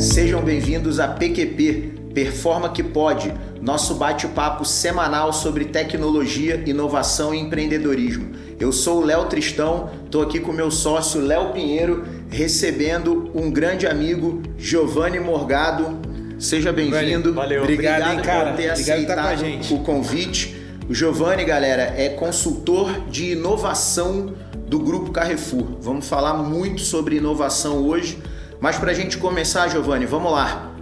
[0.00, 8.30] sejam bem-vindos a PQP, Performa que Pode, nosso bate-papo semanal sobre tecnologia, inovação e empreendedorismo.
[8.60, 13.86] Eu sou o Léo Tristão, estou aqui com meu sócio Léo Pinheiro, recebendo um grande
[13.86, 15.98] amigo, Giovanni Morgado.
[16.38, 17.34] Seja bem-vindo.
[17.34, 17.62] Valeu.
[17.62, 18.50] Obrigado, Obrigado, hein, cara.
[18.50, 20.56] por ter Obrigado a aceitado o convite.
[20.88, 24.32] O Giovanni, galera, é consultor de inovação
[24.68, 25.66] do Grupo Carrefour.
[25.80, 28.18] Vamos falar muito sobre inovação hoje,
[28.60, 30.72] mas para a gente começar, Giovanni, vamos lá.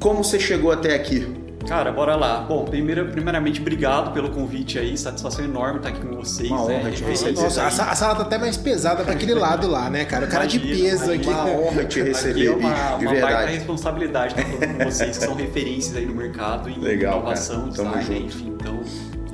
[0.00, 1.46] Como você chegou até aqui?
[1.66, 2.40] Cara, bora lá.
[2.42, 4.96] Bom, primeiro, primeiramente, obrigado pelo convite aí.
[4.96, 6.48] Satisfação enorme estar aqui com vocês.
[6.48, 6.74] Uma né?
[6.76, 7.42] honra te Referências receber.
[7.42, 10.26] Nossa, a, sala tá até mais pesada pra aquele lado lá, né, cara?
[10.26, 11.28] O cara de Imagina, peso aqui.
[11.28, 13.52] Uma honra te Aqui receber, é uma, bicho, de uma verdade.
[13.52, 17.98] responsabilidade estar falando com vocês, que são referências aí no mercado em Legal, inovação, cara.
[17.98, 18.56] Design, enfim.
[18.60, 18.80] Então,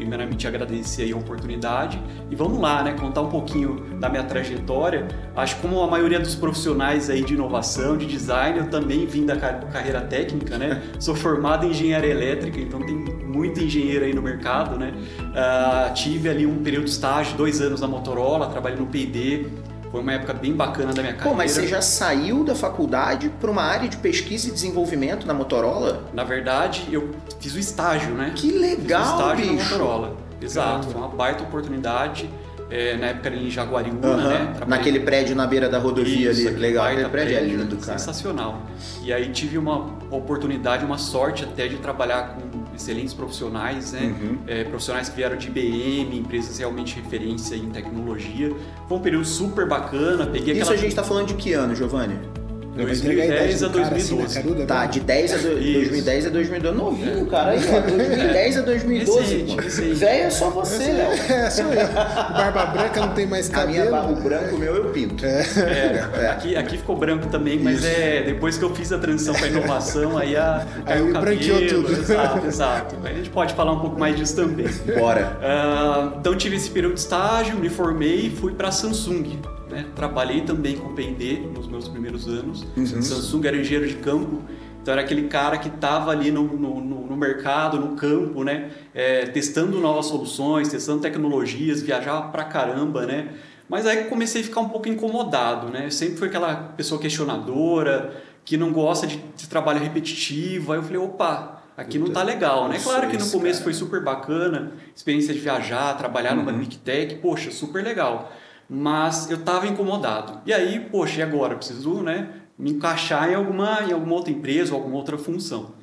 [0.02, 2.00] primeiramente, agradecer aí a oportunidade.
[2.30, 2.92] E vamos lá, né?
[2.92, 5.06] Contar um pouquinho da minha trajetória.
[5.34, 9.24] Acho que como a maioria dos profissionais aí de inovação, de design, eu também vim
[9.24, 10.82] da ca- carreira técnica, né?
[10.98, 14.92] Sou formado em engenharia elétrica, então tem muito engenheiro aí no mercado, né?
[15.34, 19.46] Ah, tive ali um período de estágio, dois anos na Motorola, trabalhei no P&D.
[19.92, 21.30] Foi uma época bem bacana da minha carreira.
[21.30, 25.34] Pô, mas você já saiu da faculdade para uma área de pesquisa e desenvolvimento na
[25.34, 26.02] Motorola?
[26.14, 28.32] Na verdade, eu fiz o estágio, né?
[28.34, 29.72] Que Fiz o legal, estágio na bicho.
[29.74, 30.16] Motorola.
[30.40, 32.28] Exato, foi uma baita oportunidade.
[32.70, 34.38] É, na época era em Jaguariúna, Aham, né?
[34.56, 36.56] Trabalhei- Naquele prédio na beira da rodovia Isso, ali.
[36.56, 37.98] Legal, aquele prédio é lindo, cara.
[37.98, 38.62] Sensacional.
[39.04, 44.00] E aí tive uma oportunidade, uma sorte até de trabalhar com excelentes profissionais, né?
[44.02, 44.38] Uhum.
[44.46, 48.54] É, profissionais que vieram de IBM, empresas realmente referência em tecnologia.
[48.88, 50.26] Foi um período super bacana.
[50.26, 52.41] Peguei Isso aquela a gente tá falando de que ano, Giovanni?
[52.74, 54.34] Eu vou entregar 2010 a idade do cara, assim, 2012.
[54.34, 54.86] na caruda, Tá, né?
[54.86, 55.58] de 10 a do...
[55.58, 55.72] Isso.
[55.80, 56.76] 2010 a 2012.
[56.78, 57.50] Novinho, cara.
[57.50, 59.36] Aí, ó, 2010 a 2012.
[59.60, 59.94] Recente.
[59.94, 61.12] Velho é só você, Léo.
[61.12, 61.86] É, sou eu.
[61.86, 63.90] Barba branca não tem mais A minha cabelo.
[64.08, 65.22] barba branco, o meu eu pinto.
[65.26, 69.48] É, aqui, aqui ficou branco também, mas é depois que eu fiz a transição para
[69.48, 71.92] inovação, aí a caiu Aí o cabelo, branqueou tudo.
[71.92, 72.96] Exato, exato.
[73.04, 74.66] Aí a gente pode falar um pouco mais disso também.
[74.98, 75.36] Bora.
[75.42, 79.38] Ah, então tive esse período de estágio, me formei e fui para a Samsung.
[79.72, 79.86] Né?
[79.96, 82.64] Trabalhei também com P&D nos meus primeiros anos.
[82.76, 82.86] Uhum.
[83.02, 84.42] Samsung era engenheiro de campo,
[84.80, 88.70] então era aquele cara que estava ali no, no, no- mercado, no campo, né?
[88.92, 93.28] É, testando novas soluções, testando tecnologias, viajava pra caramba, né?
[93.68, 95.88] Mas aí comecei a ficar um pouco incomodado, né?
[95.88, 100.72] Sempre fui aquela pessoa questionadora, que não gosta de, de trabalho repetitivo.
[100.72, 102.78] Aí eu falei, opa, aqui não tá legal, né?
[102.82, 103.64] Claro que no começo cara.
[103.64, 106.58] foi super bacana, experiência de viajar, trabalhar numa Uhum.
[106.58, 108.32] Big Tech, poxa, super legal.
[108.74, 110.40] Mas eu tava incomodado.
[110.46, 111.52] E aí, poxa, e agora?
[111.52, 115.74] Eu preciso, né, me encaixar em alguma, em alguma outra empresa ou alguma outra função.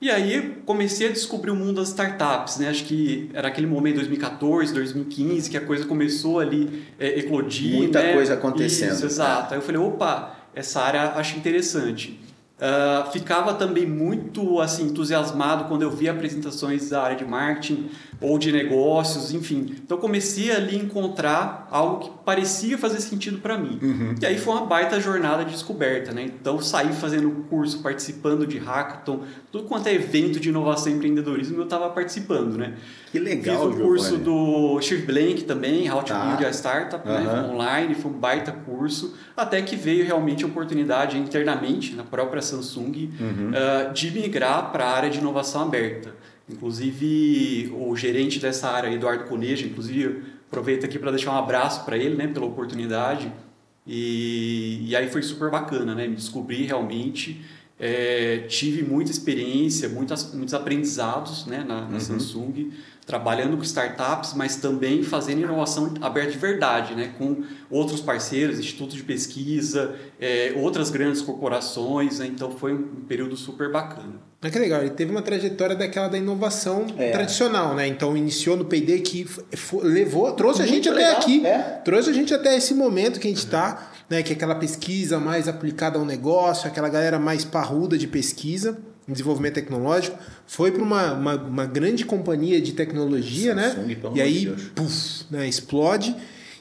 [0.00, 2.68] E aí comecei a descobrir o mundo das startups, né?
[2.68, 8.00] Acho que era aquele momento 2014, 2015 que a coisa começou ali é, eclodir, Muita
[8.00, 8.12] né?
[8.12, 8.92] coisa acontecendo.
[8.92, 9.52] Isso, exato.
[9.52, 12.18] Aí eu falei, opa, essa área acho interessante.
[12.60, 17.88] Ah, ficava também muito assim entusiasmado quando eu via apresentações da área de marketing
[18.20, 19.74] ou de negócios, enfim.
[19.82, 23.78] Então comecei ali a encontrar algo que parecia fazer sentido para mim.
[23.82, 24.14] Uhum.
[24.20, 26.24] E aí foi uma baita jornada de descoberta, né?
[26.24, 29.20] Então saí fazendo curso, participando de hackathon,
[29.50, 32.74] tudo quanto é evento de inovação e empreendedorismo eu estava participando, né?
[33.10, 36.24] Que legal, Fiz o curso do Steve Blank também, How to Tá.
[36.26, 37.52] Build a Startup, né, Aham.
[37.54, 43.10] online, foi um baita curso, até que veio realmente a oportunidade internamente, na própria Samsung,
[43.20, 43.50] Uhum.
[43.54, 46.14] ah, de migrar para a área de inovação aberta.
[46.52, 51.96] Inclusive, o gerente dessa área, Eduardo Coneja, inclusive, aproveito aqui para deixar um abraço para
[51.96, 53.32] ele, né, pela oportunidade.
[53.86, 56.06] E, e aí foi super bacana, né?
[56.06, 57.40] Me descobri realmente,
[57.78, 62.00] é, tive muita experiência, muitas, muitos aprendizados né, na, na Uhum.
[62.00, 62.70] Samsung,
[63.10, 67.12] trabalhando com startups, mas também fazendo inovação aberta de verdade, né?
[67.18, 72.20] Com outros parceiros, institutos de pesquisa, é, outras grandes corporações.
[72.20, 72.26] Né?
[72.26, 74.14] Então foi um período super bacana.
[74.40, 77.10] Mas que legal, ele teve uma trajetória daquela da inovação É.
[77.10, 77.88] tradicional, né?
[77.88, 79.26] Então iniciou no P&D que
[79.82, 81.58] levou, trouxe a Muito gente até legal, aqui, é.
[81.84, 84.22] trouxe a gente até esse momento que a gente está, né?
[84.22, 88.78] Que é aquela pesquisa mais aplicada ao negócio, aquela galera mais parruda de pesquisa,
[89.12, 93.96] desenvolvimento tecnológico, foi para uma, uma, uma grande companhia de tecnologia, Samsung, né?
[94.14, 94.62] E aí, de Deus.
[94.74, 95.46] puf, né?
[95.48, 96.14] explode.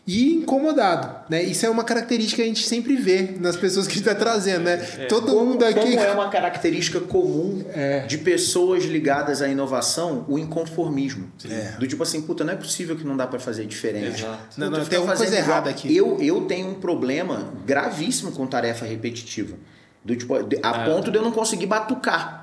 [0.07, 1.43] E incomodado, né?
[1.43, 4.15] Isso é uma característica que a gente sempre vê nas pessoas que a gente está
[4.19, 4.77] trazendo, né?
[5.07, 5.79] Todo Como, mundo aqui.
[5.79, 8.07] como é uma característica comum É.
[8.07, 11.31] de pessoas ligadas à inovação, o inconformismo.
[11.47, 11.75] É.
[11.77, 14.23] Do tipo assim, puta, não é possível que não dá pra fazer diferente.
[14.23, 14.39] Exato.
[14.57, 15.95] Não, Puta, não, fica tem alguma coisa errada aqui.
[15.95, 19.55] Eu, eu tenho um problema gravíssimo com tarefa repetitiva.
[20.03, 20.85] Do tipo, a É.
[20.85, 22.39] ponto de eu não conseguir batucar.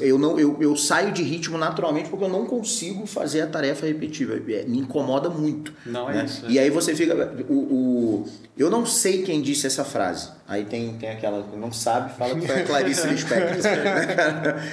[0.00, 3.84] Eu, não, eu, eu saio de ritmo naturalmente porque eu não consigo fazer a tarefa
[3.84, 4.34] repetitiva.
[4.52, 5.72] É, me incomoda muito.
[5.84, 6.24] Não é né?
[6.26, 6.46] isso.
[6.48, 7.34] E aí você fica.
[7.48, 10.28] O, o, eu não sei quem disse essa frase.
[10.46, 13.56] Aí tem, tem aquela que não sabe, fala que foi a Clarice Lispector.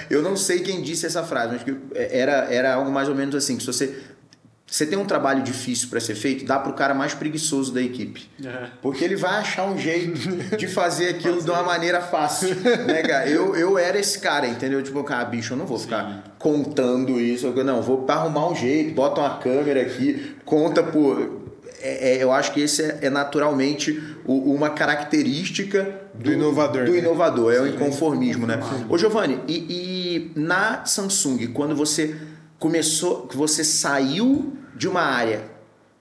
[0.07, 3.33] eu não sei quem disse essa frase, mas que era, era algo mais ou menos
[3.33, 3.97] assim: que se você
[4.73, 7.79] você tem um trabalho difícil para ser feito, dá para o cara mais preguiçoso da
[7.79, 8.27] equipe.
[8.43, 8.69] É.
[8.81, 10.17] Porque ele vai achar um jeito
[10.57, 12.55] de fazer aquilo de uma maneira fácil.
[12.55, 13.29] né, cara?
[13.29, 14.81] Eu, eu era esse cara, entendeu?
[14.81, 16.31] Tipo, cara, bicho, eu não vou ficar Sim.
[16.39, 17.51] contando isso.
[17.51, 21.43] Não, vou arrumar um jeito, bota uma câmera aqui, conta por.
[21.79, 26.85] É, é, eu acho que esse é, é naturalmente o, uma característica do, do inovador.
[26.85, 26.97] Do né?
[26.97, 28.59] inovador, é o inconformismo, né?
[28.89, 32.15] Ô, Giovanni, e, e na Samsung, quando você
[32.57, 35.43] começou, que você saiu de uma área,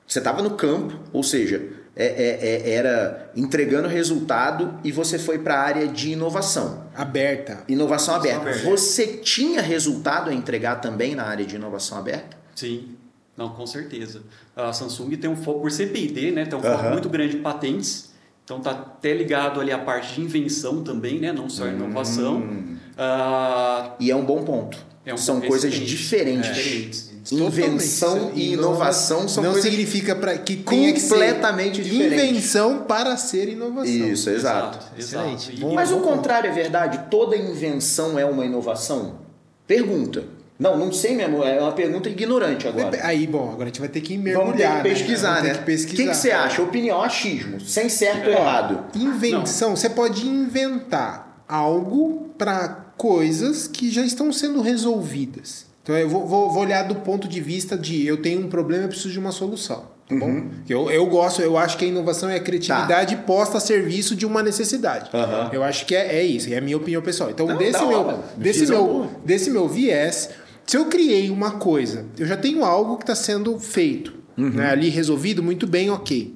[0.06, 1.62] você estava no campo, ou seja,
[1.94, 6.86] é, é, é, era entregando resultado e você foi para a área de inovação.
[6.94, 7.64] Aberta.
[7.69, 8.40] Inovação aberta.
[8.40, 8.70] aberta.
[8.70, 12.36] Você tinha resultado a entregar também na área de inovação aberta?
[12.54, 12.96] Sim.
[13.36, 14.22] Não, com certeza.
[14.54, 18.12] A Samsung tem um foco, por CPD, né, tem um foco muito grande em patentes.
[18.44, 21.32] Então tá até ligado ali a parte de invenção também, né?
[21.32, 22.38] Não só inovação.
[22.38, 22.76] Hum.
[22.92, 23.92] Uh...
[24.00, 24.76] E é um bom ponto.
[25.06, 26.50] É um São coisas diferentes.
[26.50, 26.52] É.
[26.52, 27.11] diferentes.
[27.30, 33.48] Invenção e inovação são não coisas significa para que completamente que ser invenção para ser
[33.48, 33.92] inovação.
[33.92, 34.78] Isso, exato.
[34.98, 35.50] exato.
[35.52, 35.72] exato.
[35.72, 37.06] Mas o contrário é verdade.
[37.08, 39.20] Toda invenção é uma inovação.
[39.66, 40.24] Pergunta.
[40.58, 41.42] Não, não sei mesmo.
[41.44, 43.04] É uma pergunta ignorante agora.
[43.04, 44.44] Aí, bom, agora a gente vai ter que mergulhar.
[44.44, 45.54] Vamos ter que pesquisar, né?
[45.54, 45.60] né?
[45.60, 46.62] O que, que, você acha?
[46.62, 48.84] Opinião, achismo, sem certo ou errado.
[48.96, 49.76] Invenção, não.
[49.76, 55.71] você pode inventar algo para coisas que já estão sendo resolvidas.
[55.82, 58.84] Então eu vou, vou, vou, olhar do ponto de vista de eu tenho um problema
[58.84, 59.90] e preciso de uma solução.
[60.08, 60.26] Tá bom?
[60.26, 60.50] Uhum.
[60.69, 63.23] Eu, eu gosto, eu acho que a inovação é a criatividade tá.
[63.23, 65.11] posta a serviço de uma necessidade.
[65.12, 65.52] Uhum.
[65.52, 67.31] Eu acho que é, é isso, é a minha opinião pessoal.
[67.31, 70.31] Então, Não, desse, meu, desse, meu, desse meu viés,
[70.67, 74.50] se eu criei uma coisa, eu já tenho algo que está sendo feito, uhum.
[74.50, 76.34] né, ali resolvido, muito bem, ok.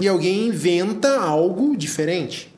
[0.00, 2.54] E alguém inventa algo diferente.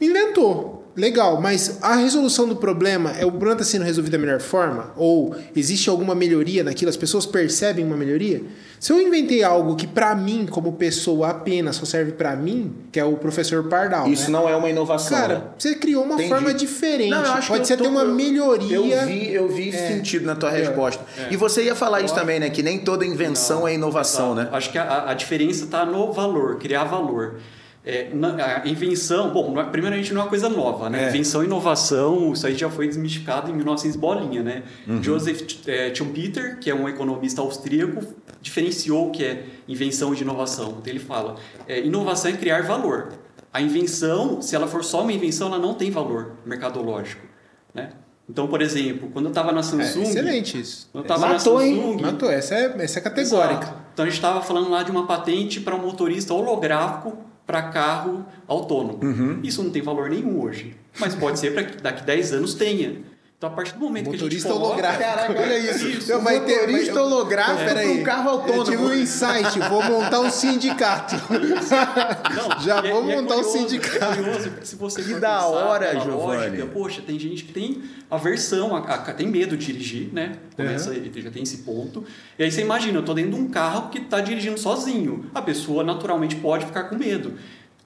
[0.00, 4.40] Inventou legal, mas a resolução do problema, é o problema está sendo resolvido da melhor
[4.40, 4.92] forma?
[4.96, 6.88] Ou existe alguma melhoria naquilo?
[6.88, 8.42] As pessoas percebem uma melhoria?
[8.78, 13.00] Se eu inventei algo que para mim, como pessoa apenas, só serve para mim, que
[13.00, 14.06] é o professor Pardal.
[14.08, 14.38] Isso né?
[14.38, 15.16] não é uma inovação.
[15.16, 15.44] Cara, né?
[15.56, 16.28] você criou uma Entendi.
[16.28, 17.10] forma diferente.
[17.10, 18.76] Não, Pode ser tô, ter uma melhoria.
[18.76, 19.88] Eu vi, eu vi é.
[19.88, 20.58] sentido na tua é.
[20.58, 21.02] resposta.
[21.16, 21.32] É.
[21.32, 22.50] E você ia falar isso também, né?
[22.50, 24.48] Que nem toda invenção não, é inovação, né?
[24.52, 27.36] Acho que a, a diferença está no valor, criar valor.
[27.86, 31.04] É, na, a invenção, bom, é, primeiramente não é uma coisa nova, né?
[31.04, 31.08] É.
[31.10, 34.62] Invenção e inovação, isso aí já foi desmistificado em 1900 bolinha, né?
[34.88, 35.02] Uhum.
[35.02, 38.02] Joseph é, Schumpeter, que é um economista austríaco,
[38.40, 40.76] diferenciou o que é invenção de inovação.
[40.80, 41.36] Então ele fala,
[41.68, 43.12] é, inovação é criar valor.
[43.52, 47.26] A invenção, se ela for só uma invenção, ela não tem valor mercadológico,
[47.74, 47.90] né?
[48.26, 50.00] Então, por exemplo, quando eu estava na Samsung...
[50.00, 50.88] É excelente isso.
[50.90, 51.98] Quando eu Matou, na Samsung, hein?
[52.00, 53.64] Matou, essa é, essa é categórica.
[53.64, 53.84] Exato.
[53.92, 58.24] Então, a gente estava falando lá de uma patente para um motorista holográfico para carro
[58.46, 59.00] autônomo.
[59.02, 59.40] Uhum.
[59.42, 63.02] Isso não tem valor nenhum hoje, mas pode ser para que daqui 10 anos tenha.
[63.44, 64.72] Então, a partir do momento motorista que a gente coloca...
[64.72, 65.04] holográfico.
[65.04, 65.88] Caraca, olha isso.
[65.88, 66.12] isso.
[66.12, 68.60] Não, vai ter, motorista holográfico é, para um carro autônomo.
[68.60, 71.14] Eu tive um insight, vou montar um sindicato.
[71.30, 74.04] Não, Já vou é, montar é curioso, um sindicato.
[74.04, 76.48] É curioso, se você que da hora, Giovanni.
[76.48, 80.36] Lógica, poxa, tem gente que tem aversão, a, a, tem medo de dirigir, né?
[80.56, 81.10] Começa, uhum.
[81.14, 82.04] Já tem esse ponto.
[82.38, 85.26] E aí você imagina, eu estou dentro de um carro que está dirigindo sozinho.
[85.34, 87.34] A pessoa naturalmente pode ficar com medo.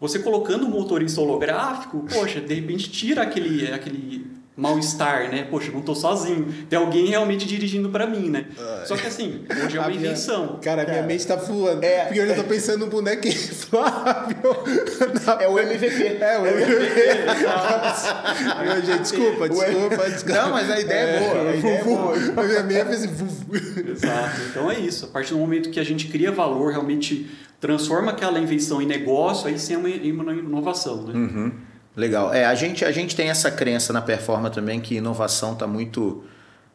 [0.01, 5.47] Você colocando um motorista holográfico, poxa, de repente tira aquele, aquele mal-estar, né?
[5.49, 6.53] Poxa, não tô sozinho.
[6.69, 8.47] Tem alguém realmente dirigindo para mim, né?
[8.85, 10.59] Só que assim, hoje é uma minha, invenção.
[10.61, 11.85] Cara, cara, minha mente tá voando.
[11.85, 14.37] É, porque eu já tô pensando no bonequinho Flávio.
[15.41, 16.19] É o MVP.
[16.21, 16.75] É o MVP.
[18.65, 20.43] Meu, gente, desculpa, desculpa, desculpa.
[20.43, 21.51] Não, mas a ideia é, é boa.
[21.51, 22.15] A ideia é boa.
[22.17, 23.05] A minha mente fez
[23.89, 24.41] Exato.
[24.51, 25.05] Então é isso.
[25.05, 29.47] A partir do momento que a gente cria valor, realmente transforma aquela invenção em negócio,
[29.47, 31.15] aí sim é uma, uma inovação, né?
[31.15, 31.53] Uhum.
[31.99, 32.33] Legal.
[32.33, 36.23] É, a gente, a gente tem essa crença na performance também que inovação está muito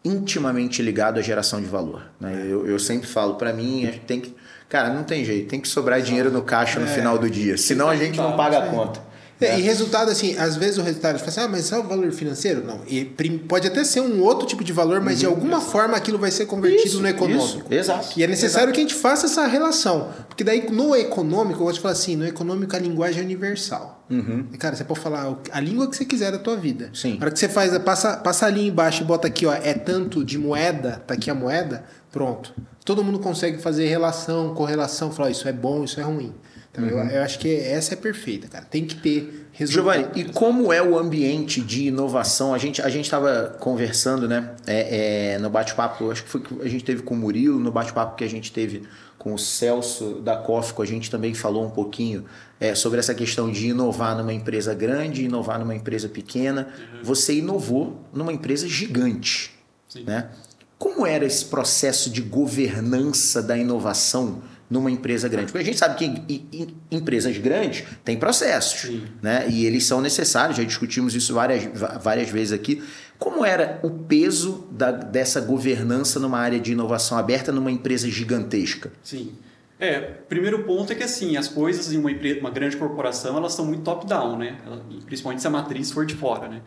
[0.03, 2.03] intimamente ligado à geração de valor.
[2.20, 2.46] Né?
[2.50, 4.36] Eu, eu sempre falo, para mim, tem que.
[4.68, 6.89] Cara, não tem jeito, tem que sobrar dinheiro no caixa no é.
[6.89, 9.00] final do dia, senão a gente não paga a conta.
[9.46, 11.84] É, e resultado, assim, às vezes o resultado, você fala assim, ah, mas é o
[11.84, 12.64] valor financeiro?
[12.66, 12.82] Não.
[12.88, 13.06] E
[13.48, 15.20] pode até ser um outro tipo de valor, mas uhum.
[15.20, 17.46] de alguma forma aquilo vai ser convertido isso, no econômico.
[17.46, 18.20] Isso, exato.
[18.20, 18.74] E é necessário exato.
[18.74, 20.10] que a gente faça essa relação.
[20.28, 24.04] Porque daí, no econômico, eu gosto de falar assim, no econômico a linguagem é universal.
[24.10, 24.48] Uhum.
[24.60, 26.90] Cara, você pode falar a língua que você quiser da tua vida.
[26.94, 27.18] Sim.
[27.18, 30.24] Na hora que você faz, passa, passa ali embaixo e bota aqui, ó, é tanto
[30.24, 32.54] de moeda, tá aqui a moeda, pronto.
[32.86, 36.34] Todo mundo consegue fazer relação, correlação, falar isso é bom, isso é ruim.
[36.74, 36.89] Então, uhum.
[36.89, 38.65] eu, eu, acho que essa é perfeita, cara.
[38.65, 39.96] Tem que ter resultado.
[39.96, 42.51] Giovanni, e como é o ambiente de inovação?
[42.51, 44.56] A gente a gente estava conversando, né?
[44.65, 47.72] é, é, no bate-papo, acho que foi que a gente teve com o Murilo, no
[47.72, 48.82] bate-papo que a gente teve
[49.20, 52.25] com o Celso da Cófico, a gente também falou um pouquinho
[52.60, 56.70] é, sobre essa questão de inovar numa empresa grande, inovar numa empresa pequena.
[57.03, 59.51] Você inovou numa empresa gigante,
[59.88, 60.06] Sim.
[60.06, 60.30] né?
[60.77, 64.42] Como era esse processo de governança da inovação
[64.74, 65.51] numa empresa grande?
[65.51, 69.03] Porque a gente sabe que em, em- empresas grandes têm processos, Sim.
[69.22, 69.46] né?
[69.50, 71.63] E eles são necessários, já discutimos isso várias,
[72.01, 72.82] várias vezes aqui.
[73.20, 78.92] Como era o peso da- dessa governança numa área de inovação aberta numa empresa gigantesca?
[79.03, 79.34] Sim.
[79.80, 83.53] É, primeiro ponto é que assim, as coisas em uma empresa, uma grande corporação, elas
[83.53, 84.58] são muito top-down, né?
[85.06, 86.62] Principalmente se a matriz for de fora, né?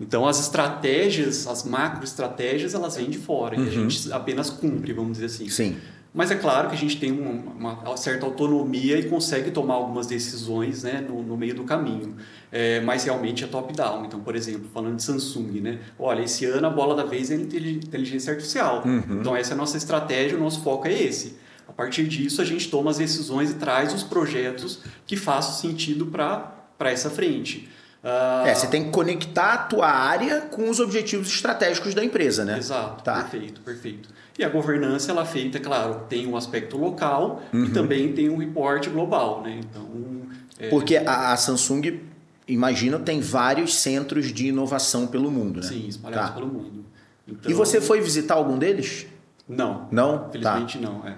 [0.00, 5.12] Então as estratégias, as macroestratégias, elas vêm de fora e a gente apenas cumpre, vamos
[5.18, 5.48] dizer assim.
[5.48, 5.76] Sim.
[6.14, 10.06] Mas é claro que a gente tem uma, uma certa autonomia e consegue tomar algumas
[10.06, 12.16] decisões né, no, no meio do caminho.
[12.50, 14.04] É, mas realmente é top-down.
[14.04, 15.78] Então, por exemplo, falando de Samsung, né?
[15.98, 18.82] Olha, esse ano a bola da vez é inteli- inteligência artificial.
[19.20, 21.36] Então, essa é a nossa estratégia, o nosso foco é esse.
[21.66, 26.04] A partir disso, a gente toma as decisões e traz os projetos que façam sentido
[26.06, 27.70] para essa frente.
[28.04, 32.44] Ah, É, você tem que conectar a tua área com os objetivos estratégicos da empresa,
[32.44, 32.58] né?
[32.58, 33.14] Exato, Tá.
[33.22, 34.08] perfeito, perfeito.
[34.38, 37.72] E a governança, ela é feita, claro, tem um aspecto local e Uhum.
[37.72, 39.60] também tem um reporte global, né?
[39.62, 39.86] Então,
[40.58, 42.00] é, Porque a, a Samsung,
[42.48, 45.66] imagina, tem vários centros de inovação pelo mundo, né?
[45.68, 46.34] sim, espalhados Tá.
[46.34, 46.84] pelo mundo.
[47.28, 49.06] Então, E você foi visitar algum deles?
[49.48, 50.28] Não, Não?
[50.32, 51.14] felizmente não, é.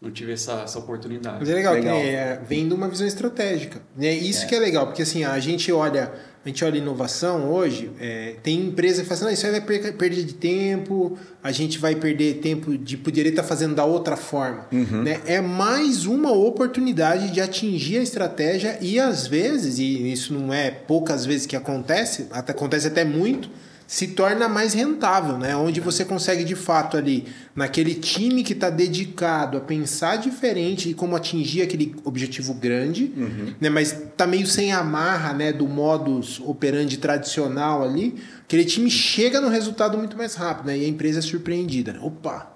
[0.00, 1.38] Não tive essa, essa oportunidade.
[1.40, 1.96] Mas é legal, Legal.
[1.98, 3.80] que é, vem de uma visão estratégica.
[3.96, 4.12] Né?
[4.12, 6.12] Isso que é legal, porque assim, a gente olha,
[6.44, 9.60] a gente olha inovação hoje, é, tem empresa que fala assim, "Ah, isso aí vai
[9.62, 14.16] per- perder de tempo, a gente vai perder tempo de poderia estar fazendo da outra
[14.18, 14.66] forma.
[14.70, 15.22] Né?
[15.24, 20.70] É mais uma oportunidade de atingir a estratégia e às vezes, e isso não é
[20.70, 23.48] poucas vezes que acontece, até, acontece até muito,
[23.86, 25.56] se torna mais rentável, né?
[25.56, 30.94] Onde você consegue de fato ali, naquele time que está dedicado a pensar diferente e
[30.94, 33.12] como atingir aquele objetivo grande,
[33.60, 33.70] né?
[33.70, 35.52] Mas tá meio sem amarra, né?
[35.52, 40.78] Do modus operandi tradicional ali, aquele time chega no resultado muito mais rápido, né?
[40.78, 41.92] E a empresa é surpreendida.
[41.92, 42.00] né?
[42.02, 42.55] Opa!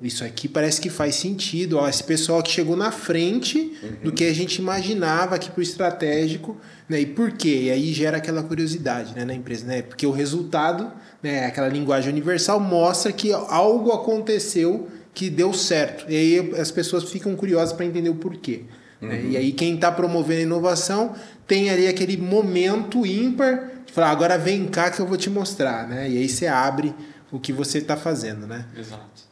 [0.00, 1.78] Isso aqui parece que faz sentido.
[1.78, 3.72] Ó, esse pessoal que chegou na frente
[4.04, 6.54] do que a gente imaginava aqui pro estratégico,
[6.86, 7.00] né?
[7.00, 7.62] E por quê?
[7.64, 9.80] E aí gera aquela curiosidade né, na empresa, né?
[9.80, 16.04] Porque o resultado, né, aquela linguagem universal, mostra que algo aconteceu que deu certo.
[16.10, 18.64] E aí as pessoas ficam curiosas para entender o porquê.
[19.00, 19.24] né?
[19.30, 21.14] E aí quem está promovendo a inovação
[21.46, 25.88] tem ali aquele momento ímpar de falar, agora vem cá que eu vou te mostrar,
[25.88, 26.06] né?
[26.10, 26.94] E aí você abre
[27.32, 28.66] o que você está fazendo, né?
[28.78, 29.25] Exato.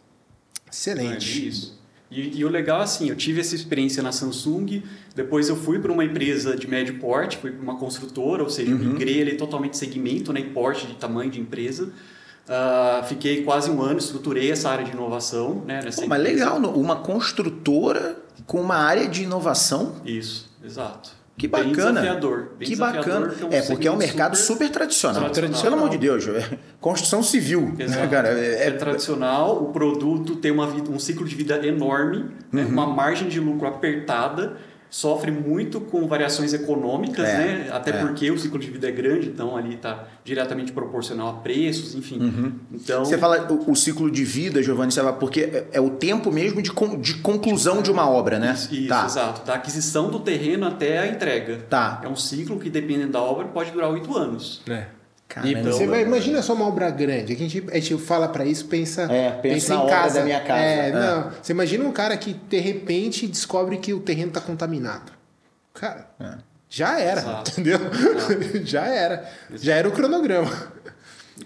[0.74, 1.44] Excelente.
[1.44, 1.78] É isso.
[2.10, 4.82] E, e o legal, assim, eu tive essa experiência na Samsung,
[5.14, 8.70] depois eu fui para uma empresa de médio porte, fui para uma construtora, ou seja,
[8.70, 8.92] eu Uhum.
[8.92, 11.92] migrei ali totalmente segmento, né, em porte de tamanho de empresa.
[12.48, 16.96] Ah, fiquei quase um ano, estruturei essa área de inovação, né, Pô, mas legal, uma
[16.96, 19.96] construtora com uma área de inovação.
[20.04, 21.10] Isso, exato.
[21.36, 22.00] Que Bem bacana.
[22.00, 22.36] desafiador.
[22.56, 23.48] bem que desafiador, bacana.
[23.50, 25.30] que É, porque é um mercado super, tradicional.
[25.30, 25.62] tradicional.
[25.62, 28.28] Pelo amor de Deus, é construção civil, né, cara?
[28.38, 32.68] É, É, tradicional, o produto tem uma vida- um ciclo de vida enorme, né, Uhum.
[32.68, 34.56] uma margem de lucro apertada,
[34.96, 37.68] sofre muito com variações econômicas, É, né?
[37.72, 37.94] até é.
[37.94, 42.14] porque o ciclo de vida é grande, então ali está diretamente proporcional a preços, enfim.
[42.72, 43.04] Então, Uhum.
[43.04, 46.30] Você fala o, o ciclo de vida, Giovanni, você fala, porque é, é o tempo
[46.30, 48.52] mesmo de, con- de conclusão de uma obra, né?
[48.54, 49.04] Isso, isso, tá.
[49.04, 49.44] exato.
[49.44, 51.64] Da aquisição do terreno até a entrega.
[51.68, 52.00] Tá.
[52.04, 54.62] É um ciclo que, dependendo da obra, pode durar oito anos.
[54.68, 54.84] É.
[55.28, 55.58] Caramba.
[55.58, 57.32] E você vai, imagina só uma obra grande.
[57.32, 60.18] A gente, a gente fala pra isso, pensa, É, pensa na em casa.
[60.20, 60.60] da minha casa.
[60.62, 60.92] É, É.
[60.92, 65.12] Não, você imagina um cara que de repente descobre que o terreno tá contaminado.
[65.72, 66.34] Cara, É.
[66.68, 67.50] já era, Exato.
[67.52, 67.78] entendeu?
[68.64, 69.28] já era.
[69.54, 70.50] Já era o cronograma.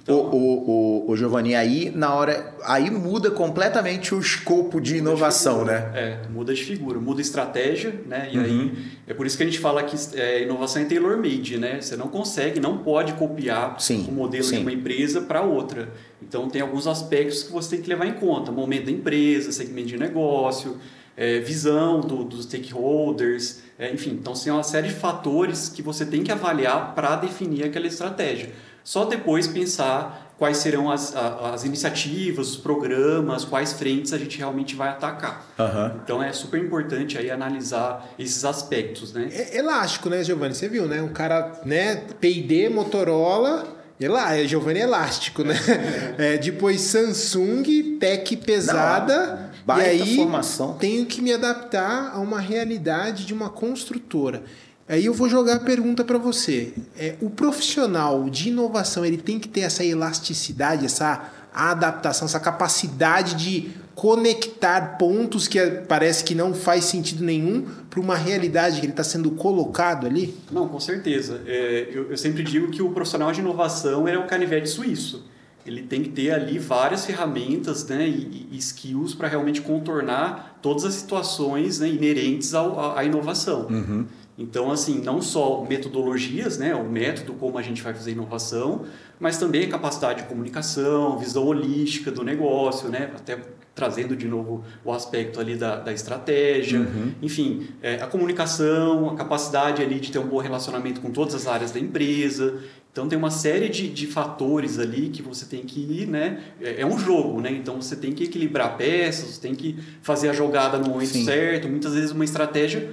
[0.07, 2.55] O, o, o, o Giovanni, aí na hora.
[2.65, 5.91] Aí muda completamente o escopo de inovação, né?
[5.95, 8.29] É, muda de figura, muda estratégia, né?
[8.31, 8.45] E Uhum.
[8.45, 8.73] aí
[9.07, 11.81] é por isso que a gente fala que é, inovação é tailor-made, né?
[11.81, 14.57] Você não consegue, não pode copiar Sim, o modelo sim.
[14.57, 15.89] de uma empresa para outra.
[16.23, 19.89] Então tem alguns aspectos que você tem que levar em conta: momento da empresa, segmento
[19.89, 20.77] de negócio,
[21.17, 24.19] é, visão do- dos stakeholders, é, enfim.
[24.21, 28.51] Então tem uma série de fatores que você tem que avaliar para definir aquela estratégia.
[28.89, 34.75] Só depois pensar quais serão as, as iniciativas, os programas, quais frentes a gente realmente
[34.75, 35.45] vai atacar.
[35.59, 36.01] Aham.
[36.03, 39.29] Então é super importante aí analisar esses aspectos, né?
[39.31, 40.55] É elástico, né, Giovanni?
[40.55, 41.03] Você viu, né?
[41.03, 41.97] Um cara, né?
[42.19, 43.77] P&D, Motorola...
[44.01, 45.55] Elá, é Giovanni elástico, né?
[46.17, 49.51] É, depois Samsung, tech pesada.
[49.67, 50.75] baita e aí formação.
[50.75, 54.45] tenho que me adaptar a uma realidade de uma construtora.
[54.89, 56.73] Aí eu vou jogar a pergunta para você.
[56.97, 63.35] É, o profissional de inovação ele tem que ter essa elasticidade, essa adaptação, essa capacidade
[63.35, 68.93] de conectar pontos que parece que não faz sentido nenhum para uma realidade que ele
[68.93, 70.35] está sendo colocado ali?
[70.53, 71.43] Não, com certeza.
[71.45, 75.27] É, eu, eu, sempre digo que o profissional de inovação é um canivete suíço.
[75.67, 80.85] Ele tem que ter ali várias ferramentas né, e, e skills para realmente contornar todas
[80.85, 83.67] as situações né, inerentes ao, à inovação.
[83.69, 84.07] Uhum.
[84.39, 88.85] Então, assim, não só metodologias, né, o método como a gente vai fazer inovação,
[89.19, 93.37] mas também a capacidade de comunicação, visão holística do negócio, né, até
[93.75, 97.13] trazendo de novo o aspecto ali da, da estratégia, uhum.
[97.23, 101.47] enfim, é, a comunicação, a capacidade ali de ter um bom relacionamento com todas as
[101.47, 102.61] áreas da empresa.
[102.91, 106.43] Então tem uma série de, de fatores ali que você tem que ir, né?
[106.61, 107.53] É, é um jogo, né?
[107.53, 111.25] Então você tem que equilibrar peças, você tem que fazer a jogada no momento Sim.
[111.25, 111.69] certo.
[111.69, 112.93] Muitas vezes uma estratégia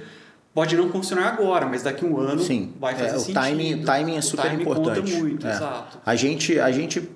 [0.56, 2.72] pode não funcionar agora, mas daqui a um ano Sim.
[2.80, 3.34] vai fazer é, o sentido.
[3.34, 5.12] Timing, timing é super timing importante.
[5.12, 5.50] Conta muito, é.
[5.50, 5.98] exato.
[6.06, 7.10] A gente, a gente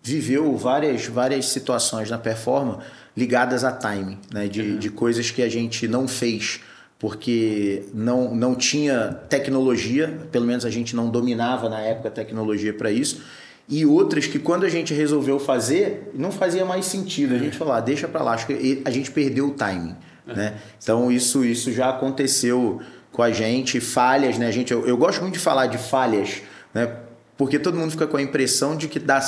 [0.00, 2.86] viveu várias, várias situações na performance
[3.16, 4.46] ligadas a timing, né?
[4.46, 4.78] de, uhum.
[4.78, 6.60] de coisas que a gente não fez
[6.96, 12.72] porque não, não tinha tecnologia, pelo menos a gente não dominava na época a tecnologia
[12.72, 13.22] para isso,
[13.68, 17.34] e outras que quando a gente resolveu fazer, não fazia mais sentido.
[17.34, 19.96] A gente falou, ah, deixa para lá, acho que a gente perdeu o timing.
[20.26, 20.54] Né?
[20.82, 22.80] Então isso, isso já aconteceu
[23.12, 24.48] com a gente, falhas, né?
[24.48, 26.90] A gente, eu, eu gosto muito de falar de falhas, né?
[27.36, 29.20] Porque todo mundo fica com a impressão de que dá,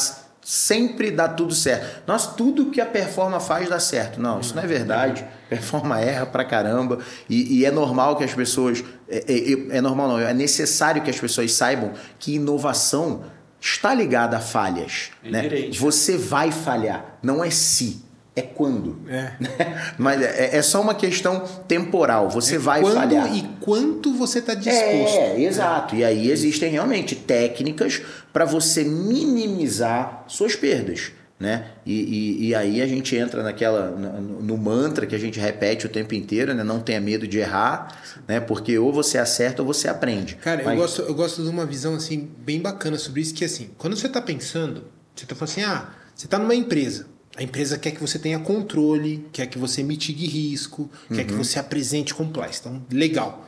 [0.43, 2.03] sempre dá tudo certo.
[2.07, 4.21] Nós, tudo que a Performa faz dá certo.
[4.21, 5.25] Não, isso não é verdade.
[5.49, 6.99] Performa erra pra caramba.
[7.29, 8.85] E, e é normal que as pessoas.
[9.09, 10.19] É, é, é, normal, não.
[10.21, 13.25] É necessário que as pessoas saibam que inovação
[13.61, 15.11] está ligada a falhas.
[15.25, 15.71] É né?
[15.79, 18.06] Você vai falhar, não é se
[18.37, 19.01] é quando.
[19.09, 19.33] É.
[19.97, 22.29] Mas é, é, só uma questão temporal.
[22.29, 23.35] Você é vai quando falhar.
[23.35, 25.17] E quanto você está disposto.
[25.17, 25.97] É, exato.
[25.97, 28.03] E aí existem realmente técnicas
[28.35, 31.13] para você minimizar suas perdas.
[31.39, 31.67] Né?
[31.85, 35.89] E, e, e, aí a gente entra naquela no, mantra que a gente repete o
[35.89, 36.65] tempo inteiro, né?
[36.65, 37.95] Não tenha medo de errar,
[38.27, 38.41] né?
[38.41, 40.37] Porque ou você acerta ou você aprende.
[40.37, 40.73] Cara, Mas...
[40.73, 43.95] eu, gosto, eu gosto de uma visão assim bem bacana sobre isso, que assim, quando
[43.95, 47.91] você está pensando, você está falando assim, ah, você está numa empresa, a empresa quer
[47.91, 51.17] que você tenha controle, quer que você mitigue risco, uhum.
[51.17, 51.45] quer que uhum.
[51.45, 52.61] você apresente compliance.
[52.61, 53.47] Então, legal.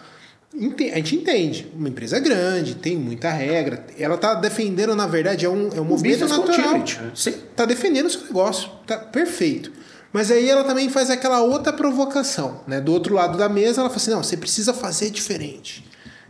[0.55, 1.71] A gente entende.
[1.75, 3.87] Uma empresa grande, tem muita regra.
[3.99, 6.85] Ela está defendendo, na verdade, é um, é um movimento natural.
[7.15, 8.71] Está defendendo o seu negócio.
[8.87, 9.73] Tá perfeito.
[10.13, 12.63] Mas aí ela também faz aquela outra provocação.
[12.67, 12.81] Né?
[12.81, 15.85] Do outro lado da mesa, ela fala assim: não, você precisa fazer diferente.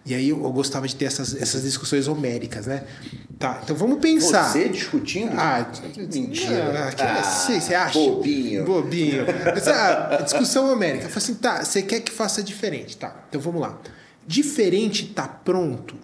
[0.05, 2.85] E aí eu, gostava de ter essas, essas discussões homéricas, né?
[3.39, 4.51] Tá, então vamos pensar.
[4.51, 5.33] Você discutindo?
[5.37, 5.71] Ah,
[6.13, 6.91] mentira.
[6.99, 7.99] Ah, você, você acha?
[7.99, 8.65] Bobinho.
[8.65, 9.27] Bobinho.
[10.25, 11.05] Discussão homérica.
[11.05, 12.97] Eu falei assim, tá, você quer que faça diferente.
[12.97, 13.79] Tá, então vamos lá.
[14.27, 15.95] Diferente tá pronto?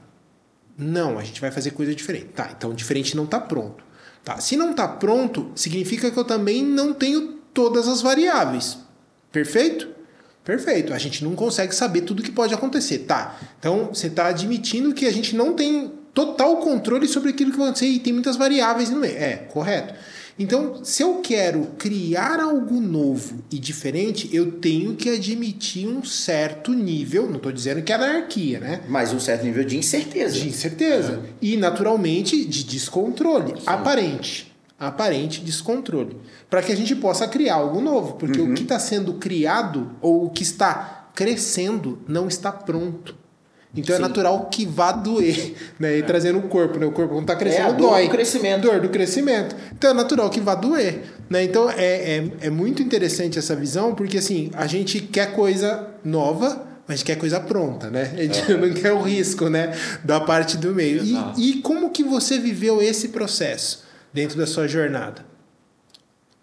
[0.76, 2.26] Não, a gente vai fazer coisa diferente.
[2.26, 3.85] Tá, então diferente não tá pronto.
[4.22, 8.78] Tá, se não tá pronto, significa que eu também não tenho todas as variáveis.
[9.30, 9.88] Perfeito?
[10.44, 10.92] Perfeito.
[10.92, 12.98] A gente não consegue saber tudo que pode acontecer.
[12.98, 13.38] Tá.
[13.59, 17.68] Então, você está admitindo que a gente não tem total controle sobre aquilo que vai
[17.68, 19.16] acontecer e tem muitas variáveis no meio.
[19.16, 19.94] É, correto.
[20.38, 26.72] Então, se eu quero criar algo novo e diferente, eu tenho que admitir um certo
[26.72, 28.80] nível, não estou dizendo que é anarquia, né?
[28.88, 30.35] Mas um certo nível de incerteza.
[30.35, 31.22] De incerteza.
[31.24, 31.28] É.
[31.40, 33.62] E, naturalmente, de descontrole Sim.
[33.64, 36.16] aparente aparente descontrole,
[36.50, 38.52] para que a gente possa criar algo novo, porque uhum.
[38.52, 43.16] o que está sendo criado ou o que está crescendo não está pronto.
[43.76, 44.04] Então é Sim.
[44.04, 45.96] é natural que vá doer, né?
[45.96, 46.02] E é.
[46.02, 46.87] trazendo o corpo, né?
[46.87, 48.04] O corpo quando está crescendo é dor dói.
[48.04, 48.62] do crescimento.
[48.62, 49.56] Dor do crescimento.
[49.72, 51.42] Então é natural que vá doer, né?
[51.42, 56.66] Então é, é, é muito interessante essa visão, porque assim, a gente quer coisa nova,
[56.87, 58.12] mas quer coisa pronta, né?
[58.14, 58.54] A gente é.
[58.56, 59.76] não quer o risco, né?
[60.04, 61.02] Da parte do meio.
[61.02, 63.82] E, e como que você viveu esse processo?
[64.14, 65.27] Dentro da sua jornada?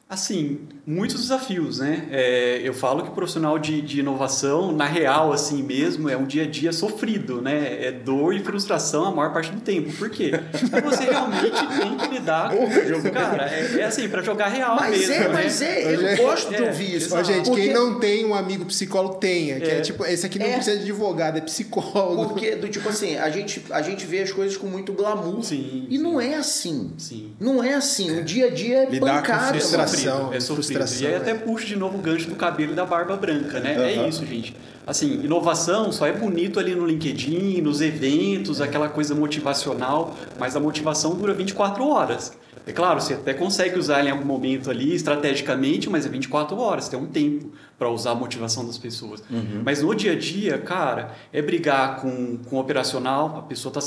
[0.09, 2.07] Assim, muitos desafios, né?
[2.11, 6.25] É, eu falo que o profissional de, de, inovação, na real, assim mesmo, é um
[6.25, 7.85] dia a dia sofrido, né?
[7.85, 9.91] É dor e frustração a maior parte do tempo.
[9.93, 10.31] Por quê?
[10.51, 13.09] Porque você realmente tem que lidar com o jogo.
[13.11, 15.13] Cara, é, é assim, para jogar real mas mesmo.
[15.13, 15.29] É, né?
[15.33, 17.15] Mas é, eu gosto de é, ouvir isso.
[17.15, 17.61] Ó, gente, Porque...
[17.61, 19.59] quem não tem um amigo psicólogo, tenha.
[19.59, 20.55] Que é, é tipo, esse aqui não é.
[20.55, 22.29] precisa de advogado, é psicólogo.
[22.29, 25.43] Porque, do tipo assim, a gente, a gente vê as coisas com muito glamour.
[25.43, 26.03] Sim, e sim.
[26.03, 26.93] não é assim.
[26.97, 27.33] Sim.
[27.39, 28.19] Não é assim.
[28.19, 29.53] O dia a dia é Lidar pancada.
[29.53, 30.33] Com frustração frustração.
[30.33, 30.70] É sofrido.
[31.03, 33.77] E aí até puxo de novo o gancho do cabelo e da barba branca, né?
[33.77, 33.83] Uhum.
[33.83, 34.55] É isso, gente.
[34.85, 40.59] Assim, inovação só é bonito ali no LinkedIn, nos eventos, aquela coisa motivacional, mas a
[40.59, 42.33] motivação dura 24 horas.
[42.65, 46.87] É claro, você até consegue usar em algum momento ali estrategicamente, mas é 24 horas,
[46.87, 49.23] tem um tempo para usar a motivação das pessoas.
[49.29, 49.61] Uhum.
[49.65, 53.81] Mas no dia a dia, cara, é brigar com, com o operacional, a pessoa tá.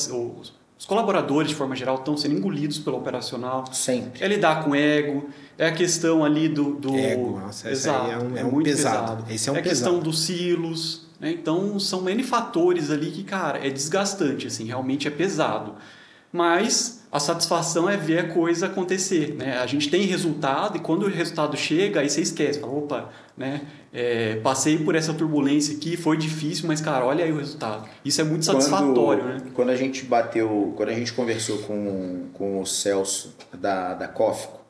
[0.78, 3.64] Os, colaboradores, de forma geral, estão sendo engolidos pelo operacional.
[3.72, 4.22] Sempre.
[4.22, 6.74] É lidar com ego, é a questão ali do.
[6.74, 6.94] do...
[6.96, 9.24] Ego, nossa, Exato, é um- é um muito pesado.
[9.32, 10.10] Esse é um a questão pesado.
[10.10, 11.06] dos silos.
[11.20, 11.30] Né?
[11.30, 15.74] Então, são N fatores ali que, cara, é desgastante, assim, realmente é pesado.
[16.32, 19.58] Mas a satisfação é ver a coisa acontecer, né?
[19.58, 23.62] A gente tem resultado e quando o resultado chega, aí você esquece, fala, opa, né?
[23.96, 27.88] É, passei por essa turbulência aqui, foi difícil, mas, cara, olha aí o resultado.
[28.04, 29.50] Isso é muito satisfatório, quando, né?
[29.54, 34.60] Quando a gente bateu, quando a gente conversou com, com o Celso da, da Cófico,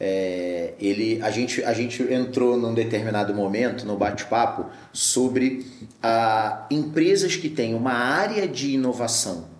[0.00, 5.64] é, ele, a, gente, a gente entrou num determinado momento no bate-papo sobre
[6.02, 9.56] ah, empresas que têm uma área de inovação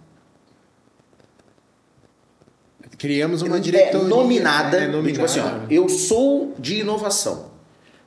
[2.99, 4.09] Criamos uma é, diretoria.
[4.09, 7.51] nominada, é, do tipo assim, ó, eu sou de inovação,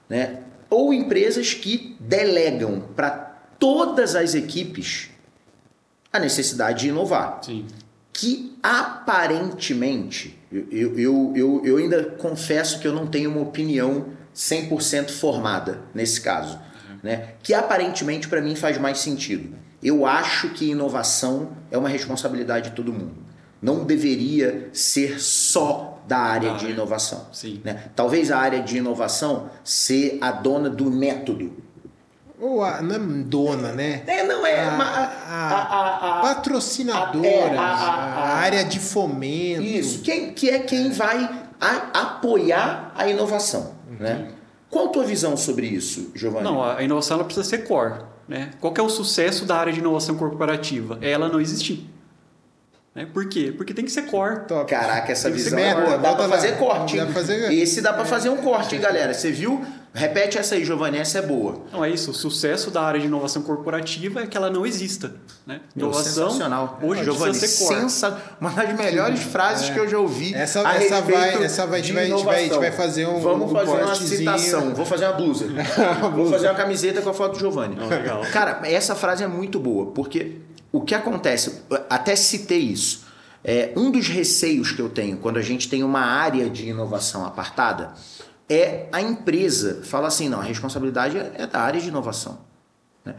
[0.09, 0.39] né?
[0.69, 3.10] Ou empresas que delegam para
[3.58, 5.10] todas as equipes
[6.12, 7.39] a necessidade de inovar.
[7.43, 7.65] Sim.
[8.12, 15.10] que aparentemente, eu, eu, eu, eu, ainda confesso que eu não tenho uma opinião 100%
[15.12, 16.60] formada nesse caso,
[17.01, 17.36] né?
[17.41, 19.55] que aparentemente para mim faz mais sentido.
[19.82, 23.15] Eu acho que inovação é uma responsabilidade de todo mundo.
[23.62, 26.73] Não deveria ser só da área Da de área.
[26.75, 27.27] inovação.
[27.31, 27.62] Sim.
[27.63, 27.83] Né?
[27.95, 31.53] Talvez a área de inovação ser a dona do método.
[32.41, 34.01] Ou a, não é dona, né?
[34.07, 34.65] É, não é.
[34.65, 39.62] A- uma- a- a- a- a- Patrocinadoras, É, a- a, a- a- área de fomento.
[39.62, 43.73] Isso, quem, que é quem vai a- apoiar a inovação.
[43.99, 44.29] Né?
[44.69, 46.43] Qual a tua visão sobre isso, Giovanni?
[46.45, 47.95] Não, a inovação ela precisa ser core.
[48.27, 48.51] Né?
[48.62, 50.97] Qual que é o sucesso da área de inovação corporativa?
[51.01, 51.89] É ela não existir.
[52.99, 53.07] Né?
[53.13, 53.53] Por quê?
[53.55, 54.41] Porque tem que ser core.
[54.45, 54.69] Top.
[54.69, 55.97] Caraca, essa visão é meta, boa.
[55.97, 59.13] Dá pra fazer corte, Dá fazer- Esse dá pra fazer um corte, hein, galera?
[59.13, 59.63] Você viu?
[59.91, 61.63] Repete essa aí, Giovanni, essa é boa.
[61.73, 62.12] Não é isso.
[62.12, 65.15] O sucesso da área de inovação corporativa é que ela não exista.
[65.47, 65.62] Né?
[65.75, 66.77] Inovação Sensacional.
[66.83, 68.21] hoje Giovanni, sensa...
[68.39, 70.35] uma das melhores frases que eu já ouvi.
[70.35, 70.41] É.
[70.41, 72.57] Essa- a essa vai- essa vai- a gente de vai- a gente vai- a gente
[72.59, 74.75] vai fazer um- Vamos um fazer uma citação.
[74.75, 75.45] Vou fazer uma blusa.
[76.13, 77.75] Vou fazer uma camiseta com a foto do Giovanni.
[77.75, 78.21] Não, legal.
[78.31, 80.33] Cara, essa frase é muito boa, porque
[80.71, 83.08] o que acontece, até citei isso,
[83.43, 87.25] é, um dos receios que eu tenho quando a gente tem uma área de inovação
[87.25, 87.93] apartada
[88.49, 92.39] é a empresa falar assim, não, a responsabilidade é é da área de inovação.
[93.05, 93.15] né?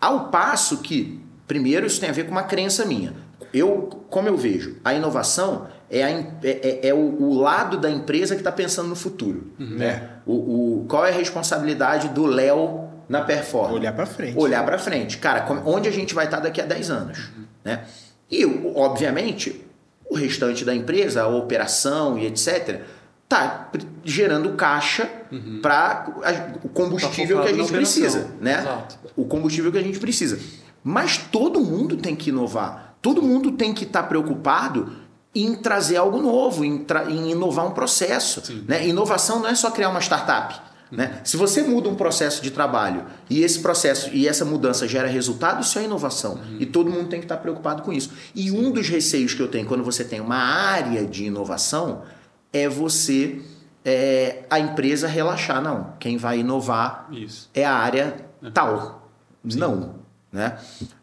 [0.00, 3.12] Ao passo que, primeiro, isso tem a ver com uma crença minha.
[3.52, 7.90] Eu, como eu vejo, a inovação é, a é- é- é o, o lado da
[7.90, 9.52] empresa que está pensando no futuro.
[9.58, 10.08] Né?
[10.24, 10.34] O,
[10.82, 13.74] o- qual é a responsabilidade do Léo na performance?
[13.74, 14.38] Olhar pra frente.
[14.38, 15.18] Olhar para frente.
[15.18, 17.18] Cara, onde a gente vai estar daqui a 10 anos?
[17.64, 17.84] Né?
[18.30, 18.44] E,
[18.76, 19.64] obviamente,
[20.08, 22.82] o restante da empresa, a operação e etc.,
[23.28, 23.68] tá
[24.04, 25.08] gerando caixa
[25.62, 26.06] para
[26.64, 28.28] o combustível Tá que a gente precisa.
[28.40, 28.60] Né?
[28.60, 28.98] Exato.
[29.16, 30.38] O combustível que a gente precisa.
[30.82, 32.96] Mas todo mundo tem que inovar.
[33.02, 34.92] Todo mundo tem que estar preocupado
[35.34, 38.42] em trazer algo novo, em, tra- em inovar um processo.
[38.68, 38.86] Né?
[38.88, 40.69] Inovação não é só criar uma startup.
[40.90, 41.20] Né?
[41.22, 45.62] Se você muda um processo de trabalho e esse processo e essa mudança gera resultado,
[45.62, 46.40] isso é inovação.
[46.58, 48.12] E todo mundo tem que estar preocupado com isso.
[48.34, 52.02] E um dos receios que eu tenho quando você tem uma área de inovação
[52.52, 53.40] é você,
[53.84, 55.62] é, a empresa relaxar.
[55.62, 57.48] Não, quem vai inovar Isso.
[57.54, 58.16] é a área
[58.52, 59.08] tal.
[59.44, 59.94] Não.
[60.32, 60.58] Né?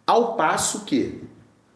[0.06, 1.24] Ao passo que,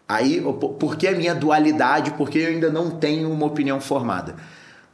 [0.07, 0.41] aí,
[0.79, 2.11] por que a minha dualidade?
[2.11, 4.35] Porque eu ainda não tenho uma opinião formada.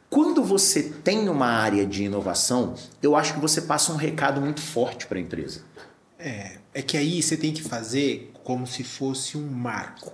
[0.10, 4.62] Quando você tem uma área de inovação, eu acho que você passa um recado muito
[4.62, 5.62] forte para a empresa.
[6.18, 10.14] É, é que aí você tem que fazer como se fosse um marco.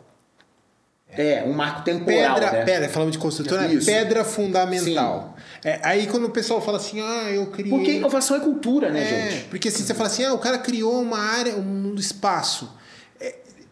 [1.15, 2.65] É, um marco temporal, Pedra, né?
[2.65, 3.86] pedra, falamos de construtora, Isso.
[3.86, 5.36] pedra fundamental.
[5.63, 7.69] É, aí quando o pessoal fala assim, ah, eu criei.
[7.69, 9.43] Porque inovação é cultura, né, É, gente?
[9.45, 12.67] porque assim, você fala assim, ah, o cara criou uma área, um espaço.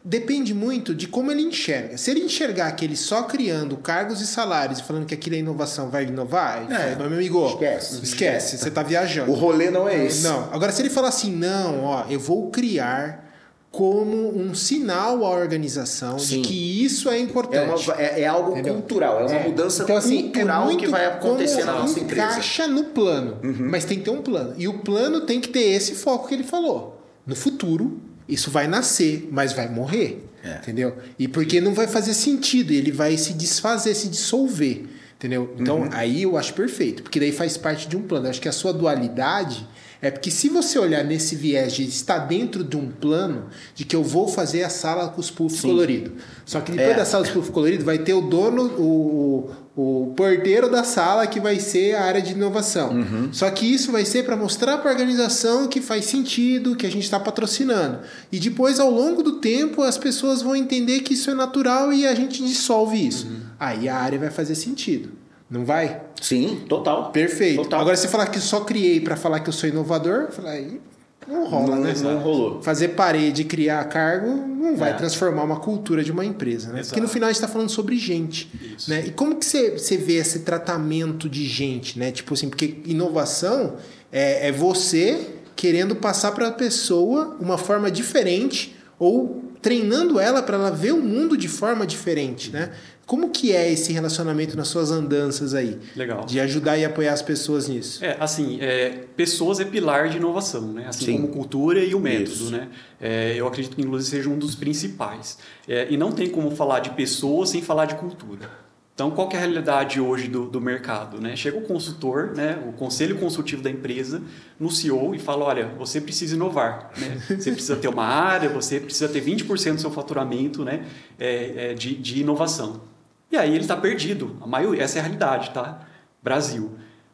[0.03, 1.97] É, depende muito de como ele enxerga.
[1.97, 5.39] Se ele enxergar que ele só criando cargos e salários e falando que aquilo é
[5.39, 8.03] inovação vai inovar, É, fala, meu amigo, esquece.
[8.03, 9.31] esquece, você tá viajando.
[9.31, 10.23] O rolê não é esse.
[10.23, 13.29] Não, agora se ele falar assim, não, ó, eu vou criar
[13.71, 16.41] como um sinal à organização Sim.
[16.41, 17.89] de que isso é É, importante.
[17.89, 18.73] uma- é- é algo Entendeu?
[18.73, 19.47] cultural, é uma É.
[19.47, 22.21] mudança Então, assim, cultural é muito que vai acontecer na nossa empresa.
[22.25, 22.31] Uhum.
[22.31, 23.37] encaixa no plano,
[23.69, 24.53] mas tem que ter um plano.
[24.57, 27.01] E o plano tem que ter esse foco que ele falou.
[27.25, 27.97] No futuro,
[28.33, 30.25] isso vai nascer, mas vai morrer.
[30.43, 30.55] É.
[30.55, 30.95] Entendeu?
[31.19, 34.85] E porque não vai fazer sentido, ele vai se desfazer, se dissolver.
[35.17, 35.53] Entendeu?
[35.59, 35.89] Então, Uhum.
[35.91, 38.25] aí eu acho perfeito, porque daí faz parte de um plano.
[38.25, 39.67] Eu acho que a sua dualidade
[40.01, 43.95] é porque se você olhar nesse viés de estar dentro de um plano, de que
[43.95, 46.13] eu vou fazer a sala com os puffs coloridos.
[46.43, 46.95] Só que depois É.
[46.95, 51.39] da sala dos puffs coloridos vai ter o dono, o, o porteiro da sala que
[51.39, 52.91] vai ser a área de inovação.
[52.91, 53.29] Uhum.
[53.31, 56.91] Só que isso vai ser para mostrar para a organização que faz sentido, que a
[56.91, 57.99] gente está patrocinando.
[58.31, 62.05] E depois, ao longo do tempo, as pessoas vão entender que isso é natural e
[62.05, 63.27] a gente dissolve isso.
[63.27, 63.39] Uhum.
[63.59, 65.09] Aí a área vai fazer sentido.
[65.49, 66.01] Não vai?
[66.21, 67.11] Sim, total.
[67.11, 67.63] Perfeito.
[67.63, 67.81] Total.
[67.81, 70.81] Agora, se falar que só criei para falar que eu sou inovador, falei, aí
[71.27, 71.93] não rola, Não, né?
[72.01, 72.61] não rolou.
[72.61, 74.93] Fazer parede e criar cargo não vai É.
[74.93, 76.79] transformar uma cultura de uma empresa, né?
[76.79, 76.89] Exato.
[76.89, 78.89] Porque no final a gente está falando sobre gente, Isso.
[78.89, 79.03] né?
[79.07, 82.11] E como que você, você vê esse tratamento de gente, né?
[82.11, 83.75] Tipo assim, porque inovação
[84.11, 90.57] é, é você querendo passar para a pessoa uma forma diferente ou treinando ela para
[90.57, 92.71] ela ver o mundo de forma diferente, né?
[93.11, 95.77] Como que é esse relacionamento nas suas andanças aí?
[95.97, 96.23] Legal.
[96.25, 98.05] De ajudar e apoiar as pessoas nisso.
[98.05, 100.85] É, assim, é, pessoas é pilar de inovação, né?
[100.87, 101.13] Assim Sim.
[101.17, 102.51] como cultura e o método, Isso.
[102.51, 102.69] né?
[103.01, 105.39] É, eu acredito que inclusive seja um dos principais.
[105.67, 108.49] É, e não tem como falar de pessoas sem falar de cultura.
[108.93, 111.19] Então, qual que é a realidade hoje do, do mercado?
[111.19, 111.35] Né?
[111.35, 114.21] Chega o consultor, né, o conselho consultivo da empresa,
[114.57, 116.91] no CEO e fala, olha, você precisa inovar.
[116.97, 117.21] Né?
[117.37, 120.85] Você precisa ter uma área, você precisa ter 20% do seu faturamento né,
[121.19, 122.89] é, é, de, de inovação.
[123.31, 124.35] E aí ele está perdido.
[124.41, 125.79] A maioria, essa é a realidade, tá?
[126.21, 126.71] Brasil.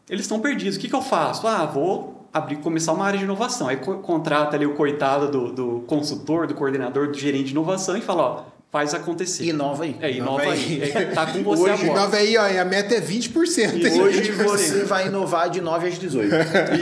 [0.09, 0.77] Eles estão perdidos.
[0.77, 1.45] O que, que eu faço?
[1.47, 3.67] Ah, vou abrir, começar uma área de inovação.
[3.67, 7.95] Aí co- contrata ali o coitado do, do consultor, do coordenador, do gerente de inovação
[7.97, 9.45] e fala, ó, faz acontecer.
[9.45, 9.95] Inova aí.
[10.01, 10.81] É, inova, Inova aí.
[10.83, 10.91] aí.
[10.91, 11.99] É, tá com você Hoje, agora.
[12.01, 13.73] nova aí, ó, e a meta é 20%.
[13.73, 13.81] hein?
[13.87, 14.01] Isso.
[14.01, 14.43] Hoje 20%.
[14.43, 16.33] você vai inovar de 9 às 18.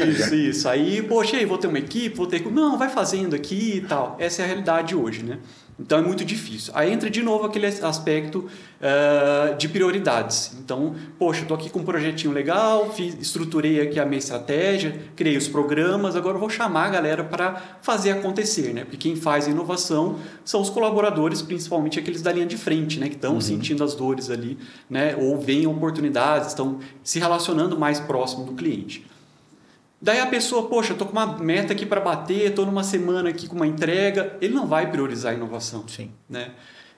[0.10, 0.69] Isso, isso.
[0.69, 2.43] Aí, poxa, aí vou ter uma equipe, vou ter.
[2.52, 4.15] Não, vai fazendo aqui e tal.
[4.19, 5.39] Essa é a realidade hoje, né?
[5.77, 6.71] Então é muito difícil.
[6.75, 8.49] Aí entra de novo aquele aspecto
[8.81, 10.55] ah, de prioridades.
[10.59, 15.35] Então, poxa, tô aqui com um projetinho legal, fiz, estruturei aqui a minha estratégia, criei
[15.35, 18.81] os programas, agora vou chamar a galera para fazer acontecer, né?
[18.83, 23.09] Porque quem faz inovação são os colaboradores, principalmente aqueles da linha de frente, né?
[23.09, 24.57] Que estão sentindo as dores ali,
[24.89, 25.15] né?
[25.19, 29.05] Ou veem oportunidades, estão se relacionando mais próximo do cliente.
[30.06, 33.30] Daí a pessoa, poxa, eu tô com uma meta aqui para bater, tô numa semana
[33.30, 36.12] aqui com uma entrega, ele não vai priorizar a inovação, Sim.
[36.30, 36.52] né?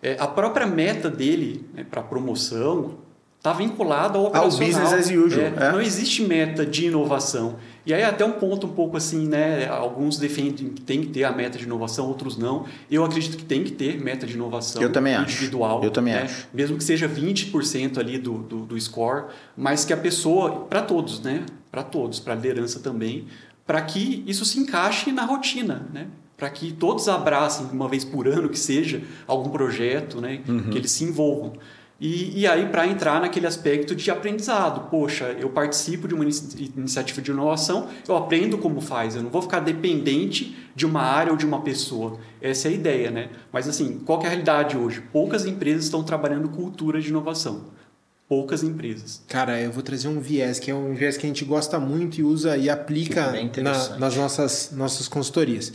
[0.04, 2.98] É, a própria meta dele né, para promoção
[3.38, 4.68] está vinculada ao Ao operacional.
[4.68, 5.72] business as usual, É, é.
[5.72, 7.56] Não existe meta de inovação.
[7.88, 9.66] E aí até um ponto um pouco assim, né?
[9.66, 12.66] Alguns defendem que tem que ter a meta de inovação, outros não.
[12.92, 15.32] Eu acredito que tem que ter meta de inovação Eu também acho.
[15.32, 15.82] individual.
[15.82, 16.24] Eu também né?
[16.24, 16.50] acho.
[16.54, 21.22] Mesmo que seja 20% ali do, do, do score, mas que a pessoa, para todos,
[21.22, 21.46] né?
[21.72, 23.26] Para todos, para a liderança também,
[23.66, 26.08] para que isso se encaixe na rotina, né?
[26.36, 30.42] Para que todos abracem uma vez por ano que seja algum projeto, né?
[30.46, 30.72] Uhum.
[30.72, 31.54] Que eles se envolvam.
[32.00, 36.72] E, e aí, para entrar naquele aspecto de aprendizado, poxa, eu participo de uma inici-
[36.78, 41.32] iniciativa de inovação, eu aprendo como faz, eu não vou ficar dependente de uma área
[41.32, 42.20] ou de uma pessoa.
[42.40, 43.30] Essa é a ideia, né?
[43.52, 45.02] Mas assim, qual que é a realidade hoje?
[45.12, 47.66] Poucas empresas estão trabalhando cultura de inovação.
[48.30, 49.24] Poucas empresas.
[49.28, 52.20] Cara, eu vou trazer um viés, que é um viés que a gente gosta muito
[52.20, 53.32] e usa e aplica
[53.64, 55.72] na- nas nossas, nossas consultorias.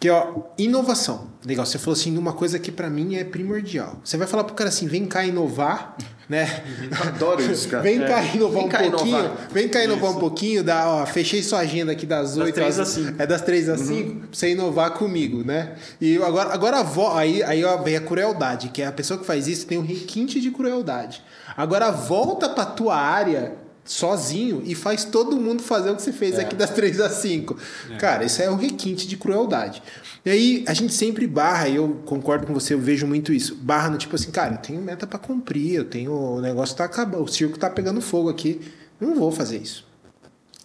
[0.00, 1.28] Que é, ó, inovação.
[1.44, 4.00] Legal, você falou assim, uma coisa que pra mim é primordial.
[4.02, 5.94] Você vai falar pro cara assim, vem cá inovar,
[6.26, 6.64] né?
[7.06, 7.82] Adoro isso, cara.
[7.82, 9.18] Vem cá inovar Vem um cá pouquinho.
[9.18, 9.36] inovar.
[9.52, 10.16] Vem cá inovar Isso.
[10.16, 10.64] um pouquinho.
[10.64, 13.22] Da, ó, fechei sua agenda aqui das 8 três às às cinco.
[13.22, 15.74] É das 3 às 5 pra você inovar comigo, né?
[16.00, 19.26] E agora, agora vo- aí, aí ó, vem a crueldade, que é a pessoa que
[19.26, 21.22] faz isso tem um requinte de crueldade.
[21.56, 23.52] Agora volta pra tua área
[23.84, 26.42] sozinho e faz todo mundo fazer o que você fez É.
[26.42, 27.56] aqui das 3 às 5.
[27.98, 29.82] Cara, isso é um requinte de crueldade.
[30.24, 33.54] E aí a gente sempre barra, e eu concordo com você, eu vejo muito isso.
[33.56, 36.12] Barra no tipo assim, cara, eu tenho meta pra cumprir, eu tenho.
[36.12, 38.60] O negócio tá acabando, o circo tá pegando fogo aqui.
[39.00, 39.88] Não vou fazer isso.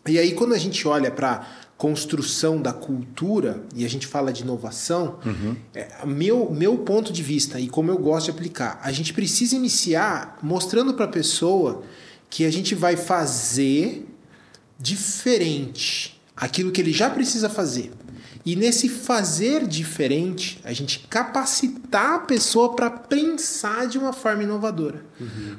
[0.07, 1.47] E aí, quando a gente olha para
[1.77, 5.19] construção da cultura e a gente fala de inovação,
[5.73, 9.55] é, meu, meu ponto de vista e como eu gosto de aplicar, a gente precisa
[9.55, 11.83] iniciar mostrando para a pessoa
[12.29, 14.05] que a gente vai fazer
[14.79, 17.91] diferente aquilo que ele já precisa fazer.
[18.45, 25.03] E nesse fazer diferente, a gente capacitar a pessoa para pensar de uma forma inovadora.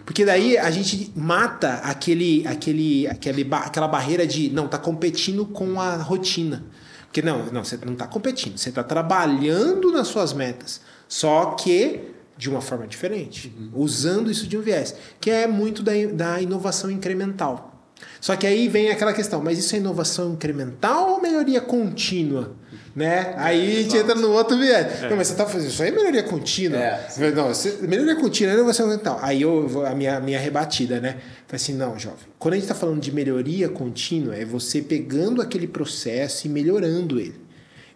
[0.05, 5.81] Porque daí a gente mata aquele, aquele, aquele, aquela barreira de não, tá competindo com
[5.81, 6.65] a rotina.
[7.07, 10.81] Porque não, não, você não está competindo, você está trabalhando nas suas metas.
[11.09, 15.93] Só que de uma forma diferente, usando isso de um viés, que é muito da,
[16.13, 17.73] da inovação incremental.
[18.21, 22.55] Só que aí vem aquela questão, mas isso é inovação incremental ou melhoria contínua?
[22.95, 23.35] Né?
[23.37, 25.03] Aí a gente entra no outro viés.
[25.03, 26.79] Não, mas você está fazendo isso aí é melhoria contínua.
[26.79, 27.31] É.
[27.35, 29.19] Não, você- melhoria contínua é inovação incremental.
[29.23, 31.13] Aí eu, a minha, minha rebatida, né?
[31.47, 32.27] Falei assim, não, jovem.
[32.39, 37.19] Quando a gente está falando de melhoria contínua, é você pegando aquele processo e melhorando
[37.21, 37.46] ele.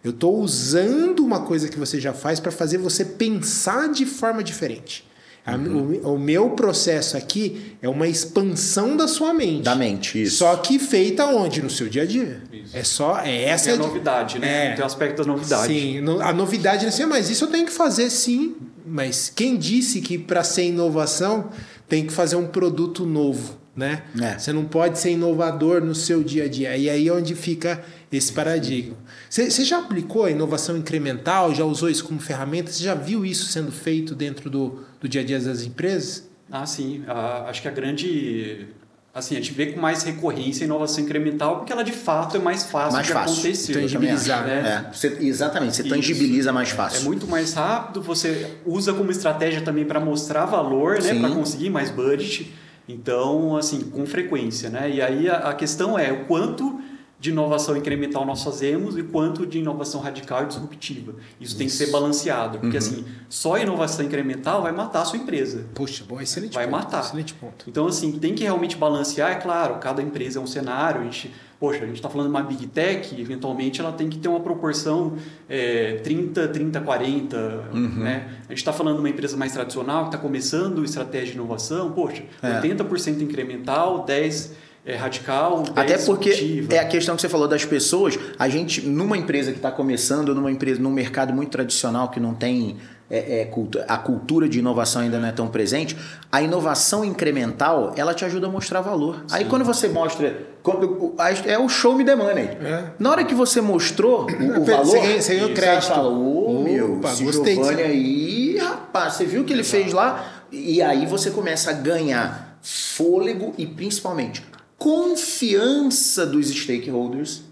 [0.02, 4.42] Eu estou usando uma coisa que você já faz para fazer você pensar de forma
[4.42, 5.04] diferente.
[5.44, 9.62] A- o, o meu processo aqui é uma expansão da sua mente.
[9.62, 10.36] Da mente, isso.
[10.38, 11.62] Só que feita onde?
[11.62, 12.42] No seu dia a dia.
[12.52, 12.76] Isso.
[12.76, 13.20] É só.
[13.20, 14.68] É essa é a novidade, né?
[14.68, 14.72] É.
[14.74, 15.72] Tem o aspecto da novidade.
[15.72, 18.54] Sim, a novidade é assim, mas isso eu tenho que fazer sim.
[18.86, 21.48] Mas quem disse que para ser inovação
[21.88, 24.02] tem que fazer um produto novo, né?
[24.20, 24.38] É.
[24.38, 26.76] Você não pode ser inovador no seu dia a dia.
[26.76, 28.96] E aí é onde fica esse paradigma.
[29.28, 31.54] Você já aplicou a inovação incremental?
[31.54, 32.70] Já usou isso como ferramenta?
[32.70, 36.28] Você já viu isso sendo feito dentro do, do dia a dia das empresas?
[36.50, 37.04] Ah, sim.
[37.06, 38.66] Ah, acho que a grande.
[39.12, 42.40] Assim, a gente vê com mais recorrência a inovação incremental porque ela de fato é
[42.40, 43.32] mais fácil mais de fácil.
[43.40, 43.72] acontecer.
[43.72, 44.44] Tangibilizar.
[44.46, 44.86] Né?
[44.88, 45.90] É, você- exatamente, você Isso.
[45.90, 47.04] tangibiliza mais É fácil.
[47.04, 51.90] muito mais rápido, você usa como estratégia também para mostrar valor, né, para conseguir mais
[51.90, 52.52] budget.
[52.88, 54.88] Então, assim, com frequência, né?
[54.90, 56.80] E aí a, a questão é o quanto
[57.20, 61.12] de inovação incremental nós fazemos e quanto de inovação radical e disruptiva.
[61.38, 62.82] Isso, tem que ser balanceado, porque Uhum.
[62.82, 65.66] assim, só inovação incremental vai matar a sua empresa.
[65.74, 66.76] Puxa, bom, excelente Vai ponto.
[66.82, 67.00] matar.
[67.04, 67.66] Excelente ponto.
[67.68, 69.32] Então, assim, tem que realmente balancear.
[69.32, 71.02] É claro, cada empresa é um cenário.
[71.02, 71.30] A gente,
[71.60, 74.40] poxa, a gente está falando de uma big tech, eventualmente ela tem que ter uma
[74.40, 75.12] proporção
[75.46, 77.36] é, 30, 30, 40.
[77.74, 78.30] Né?
[78.46, 81.92] A gente está falando de uma empresa mais tradicional que está começando estratégia de inovação.
[81.92, 82.60] Poxa, É.
[82.62, 84.52] 80% incremental, 10%
[84.84, 88.80] é, radical, 10% Até porque é a questão que você falou das pessoas, a gente,
[88.86, 92.76] numa empresa que está começando, numa empresa, num mercado muito tradicional que não tem
[93.12, 95.96] é, é, cultu- a cultura de inovação ainda não é tão presente,
[96.30, 99.24] a inovação incremental ela te ajuda a mostrar valor.
[99.32, 100.46] Aí quando você mostra.
[100.62, 101.12] quando-
[101.44, 102.44] é o show me the money.
[102.44, 102.84] É.
[103.00, 105.88] Na hora que você mostrou o, o Você valor, você ganha o crédito.
[105.88, 109.64] fala, ô meu, Opa, esse gostei Giovanni aí." aí, rapaz, você viu o que ele
[109.64, 110.44] fez lá?
[110.52, 114.42] E aí você começa a ganhar fôlego e principalmente
[114.80, 117.42] confiança dos stakeholders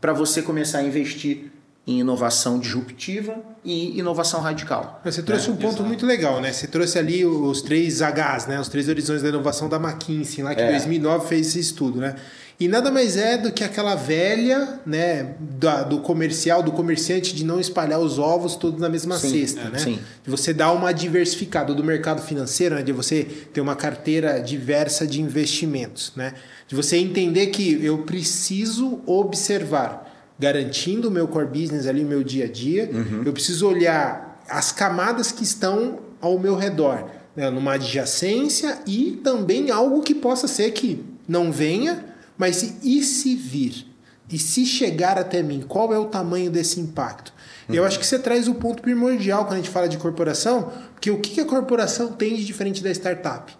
[0.00, 1.52] para você começar a investir
[1.86, 5.00] em inovação disruptiva e inovação radical.
[5.04, 5.84] Você trouxe É, um ponto exato.
[5.84, 6.52] muito legal, né?
[6.52, 8.58] Você trouxe ali os três Hs, né?
[8.58, 10.70] Os três horizontes da inovação da McKinsey, lá que em É.
[10.72, 12.16] 2009 fez esse estudo, né?
[12.58, 17.44] E nada mais é do que aquela velha, né, da- do comercial, do comerciante de
[17.44, 19.78] não espalhar os ovos todos na mesma Sim, cesta, é, né?
[19.78, 19.98] sim.
[20.24, 22.82] De você dar uma diversificada do mercado financeiro, né?
[22.82, 26.32] de você ter uma carteira diversa de investimentos, né?
[26.66, 32.24] De você entender que eu preciso observar, garantindo o meu core business ali, o meu
[32.24, 33.22] dia a dia, Uhum.
[33.26, 37.04] eu preciso olhar as camadas que estão ao meu redor,
[37.36, 37.50] né?
[37.50, 42.04] numa adjacência e também algo que possa ser que não venha,
[42.38, 43.86] mas se- e se vir?
[44.30, 47.32] E se chegar até mim, qual é o tamanho desse impacto?
[47.68, 51.10] Eu acho que você traz o ponto primordial quando a gente fala de corporação, porque
[51.10, 53.52] o que a corporação tem de diferente da startup?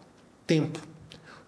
[0.46, 0.78] Tempo.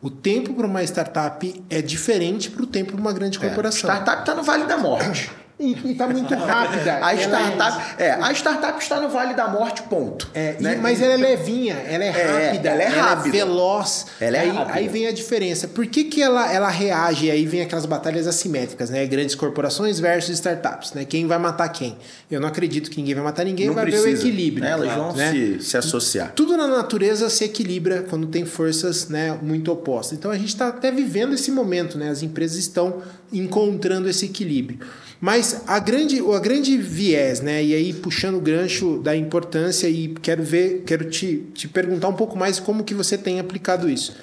[0.00, 3.80] O tempo para uma startup é diferente para o tempo para uma grande É, corporação.
[3.90, 5.30] startup está no Vale da Morte.
[5.60, 6.94] E, está muito rápida.
[7.04, 10.28] A Ela é- startup, é, a startup está no Vale da Morte, ponto.
[10.32, 10.78] É, e- né?
[10.80, 13.30] mas ela é levinha, ela é rápida, ela é rápida.
[13.32, 14.06] veloz.
[14.20, 14.78] Ela é aí, rápida.
[14.78, 15.66] aí vem a diferença.
[15.66, 17.26] Por que, que ela, ela reage?
[17.26, 19.04] E aí vem aquelas batalhas assimétricas, né?
[19.06, 21.04] Grandes corporações versus startups, né?
[21.04, 21.96] Quem vai matar quem?
[22.30, 24.04] Eu não acredito que ninguém vai matar ninguém, Não vai precisa.
[24.06, 24.62] ver o equilíbrio.
[24.64, 24.70] né?
[24.70, 25.32] Elas vão né?
[25.32, 26.32] se, se associar.
[26.36, 30.16] Tudo na natureza se equilibra quando tem forças né, muito opostas.
[30.16, 32.10] Então a gente está até vivendo esse momento, né?
[32.10, 34.78] As empresas estão encontrando esse equilíbrio.
[35.20, 37.62] Mas a grande, a grande viés, né?
[37.64, 42.12] E aí puxando o gancho da importância e quero ver, quero te, te perguntar um
[42.14, 44.14] pouco mais como que você tem aplicado isso.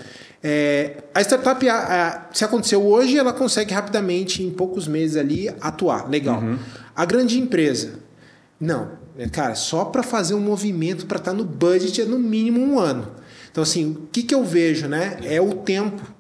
[0.41, 1.75] É, a startup, a-
[2.29, 6.10] a- se aconteceu hoje, ela consegue rapidamente, em poucos meses ali, atuar.
[6.10, 6.41] Legal.
[6.95, 7.99] A grande empresa,
[8.60, 12.62] não, é, cara, só para fazer um movimento para estar no budget é no mínimo
[12.62, 13.12] um ano.
[13.51, 15.17] Então, assim, o que, que eu vejo, né?
[15.23, 16.14] É o tempo.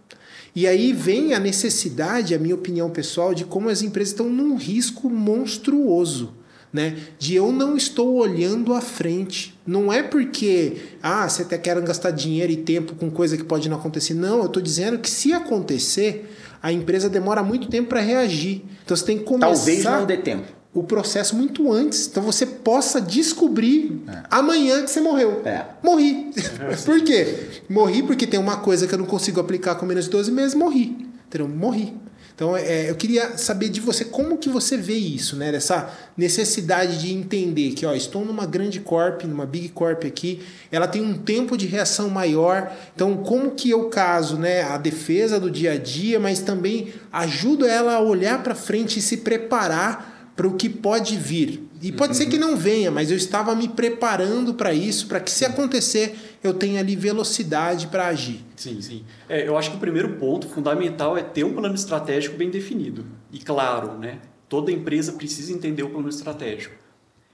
[0.55, 4.55] E aí vem a necessidade, a minha opinião pessoal, de como as empresas estão num
[4.55, 6.33] risco monstruoso.
[6.71, 6.97] Né?
[7.19, 9.57] De eu não estou olhando à frente.
[9.67, 13.67] Não é porque ah, você até quer gastar dinheiro e tempo com coisa que pode
[13.69, 14.13] não acontecer.
[14.13, 18.63] Não, eu estou dizendo que se acontecer, a empresa demora muito tempo para reagir.
[18.83, 20.47] Então você tem que começar Talvez não dê tempo.
[20.75, 22.05] O processo muito antes.
[22.05, 25.41] Então você possa descobrir amanhã que você morreu.
[25.45, 25.65] É.
[25.81, 26.31] Morri.
[26.83, 27.61] Por quê?
[27.69, 30.53] Morri porque tem uma coisa que eu não consigo aplicar com menos de 12 meses,
[30.53, 31.07] morri.
[31.27, 31.47] Entendeu?
[31.47, 31.93] Morri.
[32.35, 35.53] Então é, eu queria saber de você como que você vê isso, né?
[35.53, 40.85] Dessa necessidade de entender que ó, estou numa grande corp, numa big corp aqui, ela
[40.85, 42.69] tem um tempo de reação maior.
[42.93, 47.65] Então como que eu caso, né, a defesa do dia a dia, mas também ajudo
[47.65, 51.63] ela a olhar para frente e se preparar para o que pode vir.
[51.81, 55.29] E pode ser que não venha, mas eu estava me preparando para isso, para que
[55.29, 58.43] se acontecer, eu tenha ali velocidade para agir.
[58.55, 59.03] Sim, sim.
[59.29, 63.05] É, eu acho que o primeiro ponto fundamental é ter um plano estratégico bem definido.
[63.31, 64.19] E claro, né?
[64.49, 66.75] Toda empresa precisa entender o plano estratégico.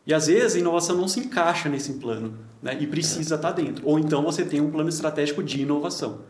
[0.05, 2.75] E às vezes a inovação não se encaixa nesse plano né?
[2.79, 3.87] e precisa estar dentro.
[3.87, 6.21] Ou então você tem um plano estratégico de inovação.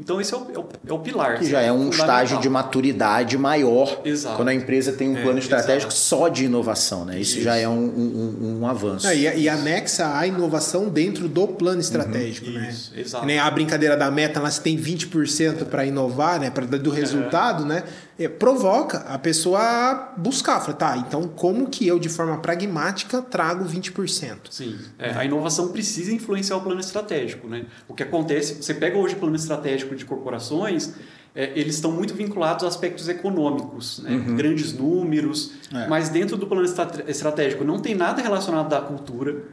[0.00, 1.38] Então esse é o, é o, é o pilar.
[1.38, 4.36] Que já é um estágio de maturidade maior Exato.
[4.36, 5.94] quando a empresa tem um É, plano estratégico exato.
[5.94, 7.04] só de inovação.
[7.04, 7.18] Né?
[7.20, 7.42] Isso, Isso.
[7.42, 9.08] já é um, um- um avanço.
[9.08, 12.68] É, e, e anexa a inovação dentro do plano estratégico, né?
[12.70, 13.22] Isso, exato.
[13.22, 16.50] Que Nem a brincadeira da meta, lá se tem 20% para inovar, né?
[16.50, 17.82] Para do resultado, né?
[18.18, 20.60] É, provoca a pessoa a buscar.
[20.60, 24.36] Fala, tá, então como que eu, de forma pragmática, trago 20%?
[24.50, 27.46] Sim, é, a inovação precisa influenciar o plano estratégico.
[27.46, 27.66] Né?
[27.86, 30.94] O que acontece, você pega hoje o plano estratégico de corporações,
[31.34, 34.18] é, eles estão muito vinculados a aspectos econômicos, né?
[34.36, 35.86] grandes números, É.
[35.86, 39.44] mas dentro do plano estra- estratégico não tem nada relacionado à cultura,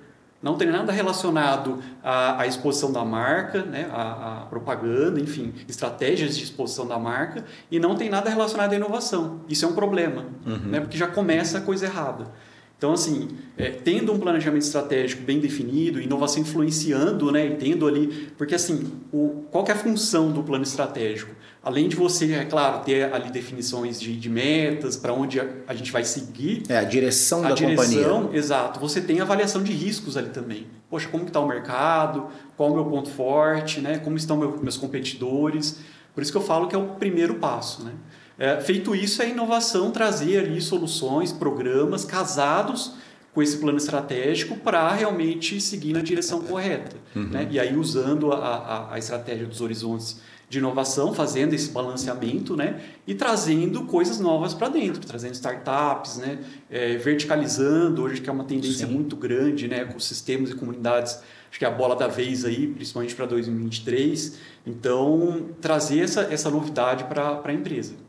[0.42, 3.90] não tem nada relacionado à, à exposição da marca, né?
[3.92, 8.76] à, à propaganda, enfim, estratégias de exposição da marca, e não tem nada relacionado à
[8.76, 9.42] inovação.
[9.50, 10.26] Isso é um problema,
[10.66, 10.80] né?
[10.80, 12.32] porque já começa a coisa errada.
[12.78, 18.30] Então, assim, é, tendo um planejamento estratégico bem definido, inovação influenciando, né, e tendo ali,
[18.38, 21.34] porque assim, o, qual é a função do plano estratégico?
[21.66, 25.74] Além de você, é claro, ter ali definições de, de metas, para onde a, a
[25.74, 28.38] gente vai seguir, É a direção a da direção, companhia.
[28.38, 28.80] exato.
[28.80, 30.68] Você tem avaliação de riscos ali também.
[30.92, 32.28] Poxa, como está o mercado?
[32.56, 33.82] Qual é o meu ponto forte?
[33.82, 33.98] Né?
[33.98, 35.80] Como estão meu, meus competidores?
[36.14, 37.84] Por isso que eu falo que é o primeiro passo.
[37.84, 37.94] Né?
[38.38, 42.92] É, feito isso, é a inovação trazer ali soluções, programas casados
[43.34, 46.96] com esse plano estratégico para realmente seguir na direção correta.
[47.16, 47.48] Né?
[47.50, 50.22] E aí usando a, a, a estratégia dos horizontes
[50.56, 52.82] de inovação, fazendo esse balanceamento, né?
[53.06, 56.40] E trazendo coisas novas para dentro, trazendo startups, né?
[56.70, 58.94] É, verticalizando, hoje que é uma tendência Sim.
[58.94, 59.82] muito grande, né?
[59.82, 64.38] Ecossistemas e comunidades, acho que é a bola da vez aí, principalmente para 2023.
[64.66, 68.05] Então, trazer essa, essa novidade para a empresa.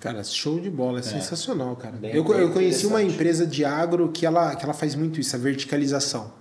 [0.00, 1.96] Cara, show de bola, é, sensacional, cara.
[1.96, 5.18] Bem- eu, bem eu conheci uma empresa de agro que ela, que ela faz muito
[5.20, 6.32] isso, a verticalização.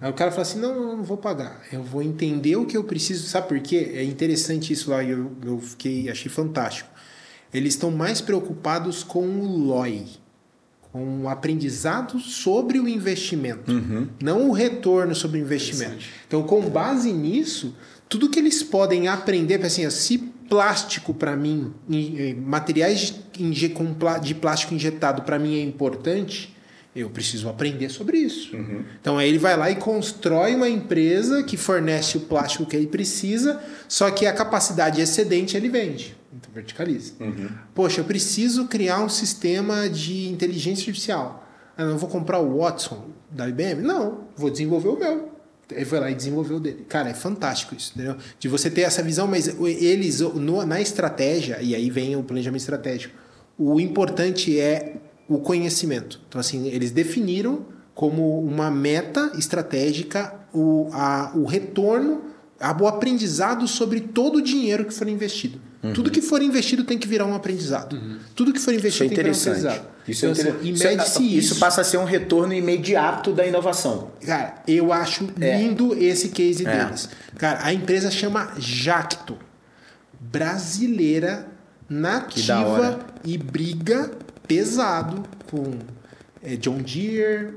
[0.00, 2.76] Aí o cara fala assim: não, eu não vou pagar, eu vou entender o que
[2.76, 3.26] eu preciso.
[3.28, 3.92] Sabe por quê?
[3.94, 6.88] É interessante isso lá, eu, eu fiquei, achei fantástico.
[7.54, 10.04] Eles estão mais preocupados com o LOI,
[10.92, 13.70] com o aprendizado sobre o investimento,
[14.20, 16.04] não o retorno sobre o investimento.
[16.26, 17.76] Então, com base nisso,
[18.08, 21.72] tudo que eles podem aprender, assim, se plástico para mim,
[22.36, 26.54] materiais de, plástico injetado para mim é importante,
[26.94, 28.56] eu preciso aprender sobre isso.
[29.00, 32.86] Então aí ele vai lá e constrói uma empresa que fornece o plástico que ele
[32.86, 36.16] precisa, só que a capacidade excedente ele vende.
[36.34, 37.12] Então verticaliza.
[37.74, 41.46] Poxa, eu preciso criar um sistema de inteligência artificial.
[41.76, 43.82] Ah, não vou comprar o Watson da IBM?
[43.82, 45.35] Não, vou desenvolver o meu.
[45.70, 46.84] Ele foi lá e desenvolveu o dele.
[46.88, 48.16] Cara, é fantástico isso, entendeu?
[48.38, 52.60] De você ter essa visão, mas eles, no- na estratégia, e aí vem o planejamento
[52.60, 53.14] estratégico,
[53.58, 54.96] o importante é
[55.28, 56.20] o conhecimento.
[56.28, 62.22] Então, assim, eles definiram como uma meta estratégica o, a, o retorno,
[62.60, 65.60] a- o aprendizado sobre todo o dinheiro que for investido.
[65.94, 67.98] Tudo que for investido tem que virar um aprendizado.
[68.34, 69.86] Tudo que for é investido tem que virar um aprendizado.
[70.08, 71.22] Isso, é Então, assim, interessante.
[71.22, 74.10] e Isso é- isso passa a ser um retorno imediato da inovação.
[74.24, 75.58] Cara, eu acho É.
[75.58, 76.84] lindo esse case É.
[76.84, 77.08] deles.
[77.36, 79.36] Cara, a empresa chama Jacto.
[80.20, 81.46] Brasileira,
[81.88, 84.10] nativa e briga
[84.46, 85.72] pesado com
[86.54, 87.54] John Deere,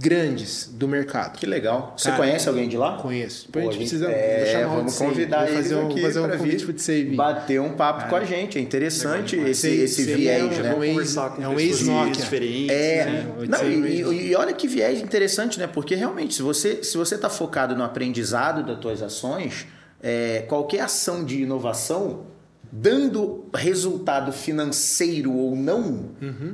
[0.00, 1.36] grandes do mercado.
[1.38, 1.94] Que legal.
[1.96, 2.96] Você Cara, conhece alguém de lá?
[2.96, 3.48] Conheço.
[3.50, 6.64] Pô, a gente precisa é, vamos convidar eles fazer um, aqui fazer um pra convite
[7.04, 7.16] vir.
[7.16, 8.56] bater um papo com a gente.
[8.56, 10.70] É interessante Legal esse, esse Esse viés, é um- né?
[10.70, 12.12] é um ex- é um ex-Nokia.
[12.12, 12.70] diferentes.
[12.70, 13.26] É, né?
[13.48, 15.66] Não, é e, e olha que viés interessante, né?
[15.66, 19.66] Porque realmente, se você se você está focado no aprendizado das tuas ações,
[20.02, 22.26] é, qualquer ação de inovação,
[22.72, 26.10] dando resultado financeiro ou não,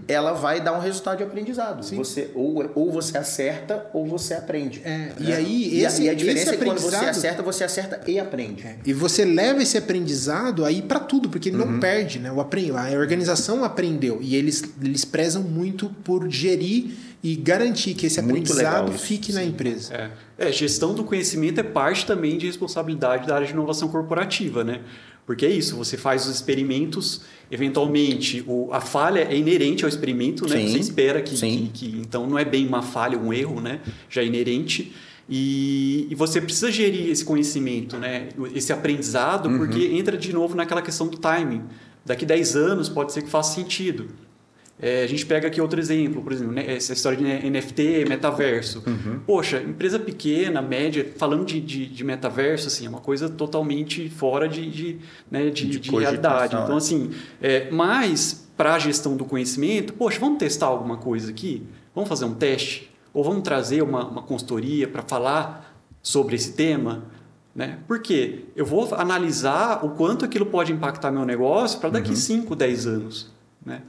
[0.08, 1.82] ela vai dar um resultado de aprendizado.
[1.84, 4.80] Você ou, ou você acerta ou você aprende.
[4.84, 5.36] É, e né?
[5.36, 8.00] aí, e, a- esse- e a diferença esse é que quando você acerta, você acerta
[8.10, 8.64] e aprende.
[8.84, 11.72] E você leva esse aprendizado aí para tudo, porque ele Uhum.
[11.72, 12.32] não perde, né?
[12.32, 16.92] O a organização aprendeu e eles, eles prezam muito por gerir
[17.22, 19.92] e garantir que esse Muito aprendizado fique na empresa.
[20.38, 20.48] É.
[20.48, 24.80] É, gestão do conhecimento é parte também de responsabilidade da área de inovação corporativa, né?
[25.26, 30.48] Porque é isso, você faz os experimentos, eventualmente o, a falha é inerente ao experimento,
[30.48, 30.56] né?
[30.60, 33.80] Sim, Você espera que, que, que- Então não é bem uma falha, um erro, né?
[34.08, 34.92] Já é inerente.
[35.28, 38.28] E, e você precisa gerir esse conhecimento, né?
[38.54, 39.58] Esse aprendizado, Uhum.
[39.58, 41.62] porque entra de novo naquela questão do timing.
[42.04, 44.06] Daqui 10 anos pode ser que faça sentido.
[44.78, 48.82] É, a gente pega aqui outro exemplo, por exemplo, né, essa história de NFT, metaverso.
[48.86, 49.20] Uhum.
[49.26, 54.46] Poxa, empresa pequena, média, falando de, de, de metaverso, assim, é uma coisa totalmente fora
[54.46, 54.98] de, de,
[55.30, 56.54] né, de, De realidade.
[56.54, 56.78] Então, é.
[56.78, 57.10] assim,
[57.40, 61.62] é, mas para a gestão do conhecimento, poxa, vamos testar alguma coisa aqui?
[61.94, 62.90] Vamos fazer um teste?
[63.16, 67.04] ou vamos trazer uma, uma consultoria para falar sobre esse tema.
[67.54, 67.78] Né?
[67.88, 68.44] Por quê?
[68.54, 72.56] Eu vou analisar o quanto aquilo pode impactar meu negócio para daqui 5, uhum.
[72.58, 73.32] 10 anos.
[73.64, 73.80] Né?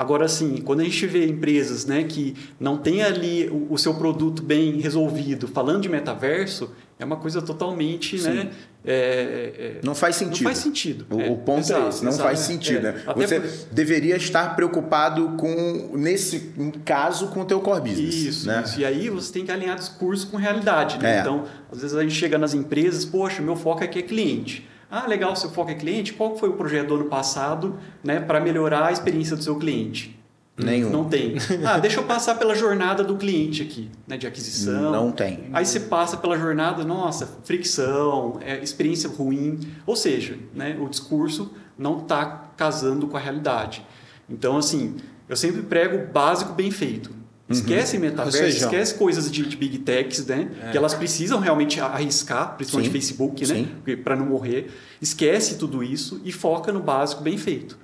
[0.00, 3.92] Agora, assim, quando a gente vê empresas né, que não tem ali o, o seu
[3.92, 8.30] produto bem resolvido, falando de metaverso, é uma coisa totalmente, Sim.
[8.30, 8.50] né?
[8.82, 10.44] É, é, não faz sentido.
[10.44, 11.06] Não faz sentido.
[11.10, 12.86] O, é, o ponto exato, é esse, não exato, faz sentido.
[12.86, 12.92] É.
[12.92, 13.02] Né?
[13.14, 13.50] Você por...
[13.74, 18.14] deveria estar preocupado com, nesse caso, com o teu core business.
[18.14, 18.62] Isso, né?
[18.64, 18.80] isso.
[18.80, 20.98] E aí você tem que alinhar discurso com realidade.
[20.98, 21.18] Né?
[21.18, 21.20] É.
[21.20, 24.66] Então, às vezes a gente chega nas empresas, poxa, meu foco aqui é cliente.
[24.90, 26.12] Ah, legal, seu foco é cliente.
[26.12, 30.18] Qual foi o projeto do ano passado né, para melhorar a experiência do seu cliente?
[30.56, 30.90] Nenhum.
[30.90, 31.36] Não tem.
[31.64, 34.90] Ah, deixa eu passar pela jornada do cliente aqui, né, de aquisição.
[34.90, 35.48] Não tem.
[35.52, 39.60] Aí você passa pela jornada, nossa, fricção, é, experiência ruim.
[39.86, 43.86] Ou seja, né, o discurso não está casando com a realidade.
[44.28, 44.96] Então, assim,
[45.28, 47.19] eu sempre prego básico bem feito.
[47.50, 47.56] Uhum.
[47.56, 48.02] Esquece uhum.
[48.02, 50.48] metaverso, seja, esquece coisas de, de, big techs, né?
[50.62, 50.70] É.
[50.70, 52.92] Que elas precisam realmente arriscar, principalmente Sim.
[52.92, 53.96] Facebook, né?
[54.04, 54.70] Para não morrer.
[55.02, 57.76] Esquece tudo isso e foca no básico bem feito.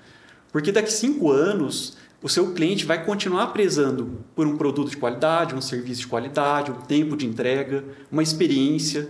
[0.52, 5.54] Porque daqui cinco anos o seu cliente vai continuar prezando por um produto de qualidade,
[5.54, 9.08] um serviço de qualidade, um tempo de entrega, uma experiência.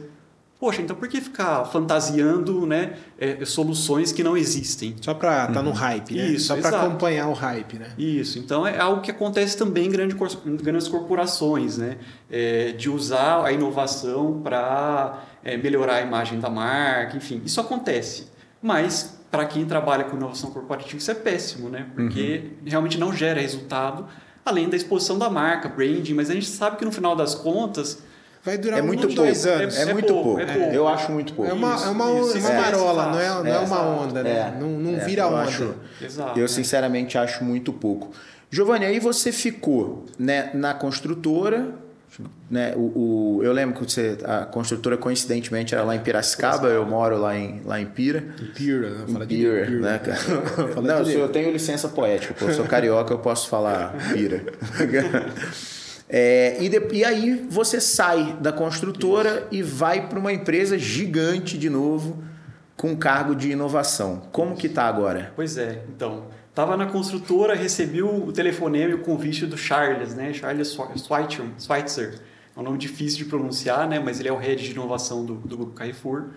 [0.59, 4.96] Poxa, então por que ficar fantasiando né, é, soluções que não existem?
[5.02, 5.76] Só para estar tá no uhum.
[5.76, 6.26] hype, né?
[6.28, 7.88] Isso, Só para acompanhar o hype, né?
[7.98, 10.16] Isso, então é algo que acontece também em grandes,
[10.62, 11.98] grandes corporações, né?
[12.30, 18.28] É, de usar a inovação para é, melhorar a imagem da marca, enfim, isso acontece.
[18.62, 21.86] Mas para quem trabalha com inovação corporativa, isso é péssimo, né?
[21.94, 22.70] Porque uhum.
[22.70, 24.07] realmente não gera resultado,
[24.42, 28.05] além da exposição da marca, branding, mas a gente sabe que no final das contas.
[28.47, 29.16] Vai durar é muito pouco.
[29.16, 29.76] dois anos.
[29.76, 30.22] É, é, é muito pouco.
[30.22, 30.40] pouco.
[30.40, 30.72] É pouco.
[30.72, 31.51] Eu acho muito pouco.
[31.51, 34.57] É uma, é uma, isso, uma marola, não é, não é, uma onda, né?
[34.61, 35.40] não não vira onda.
[35.40, 38.12] Acho, Exato, eu, sinceramente, acho muito pouco.
[38.49, 41.74] Giovanni, aí você ficou né, na construtora,
[42.49, 46.86] né, o, o, eu lembro que você, a construtora coincidentemente era lá em Piracicaba, eu
[46.86, 48.28] moro lá em, lá em Pira.
[48.40, 49.05] Em Pira, né?
[49.09, 50.80] Fala Pira, Pira, né, cara?
[50.80, 54.44] Não, eu, eu tenho licença poética, pô, eu sou carioca, eu posso falar Pira.
[56.09, 61.59] É, e, de, e aí você sai da construtora e vai para uma empresa gigante
[61.59, 62.22] de novo
[62.76, 64.22] com cargo de inovação.
[64.30, 65.32] Como que tá agora?
[65.34, 66.24] Pois é, então
[66.57, 70.32] Estava na construtora, recebi o telefonema e o convite do Charles, né?
[70.32, 70.74] Charles
[71.59, 72.14] Schweitzer.
[72.57, 73.98] É um nome difícil de pronunciar, né?
[73.98, 76.28] Mas ele é o head de inovação do, do Grupo Carrefour.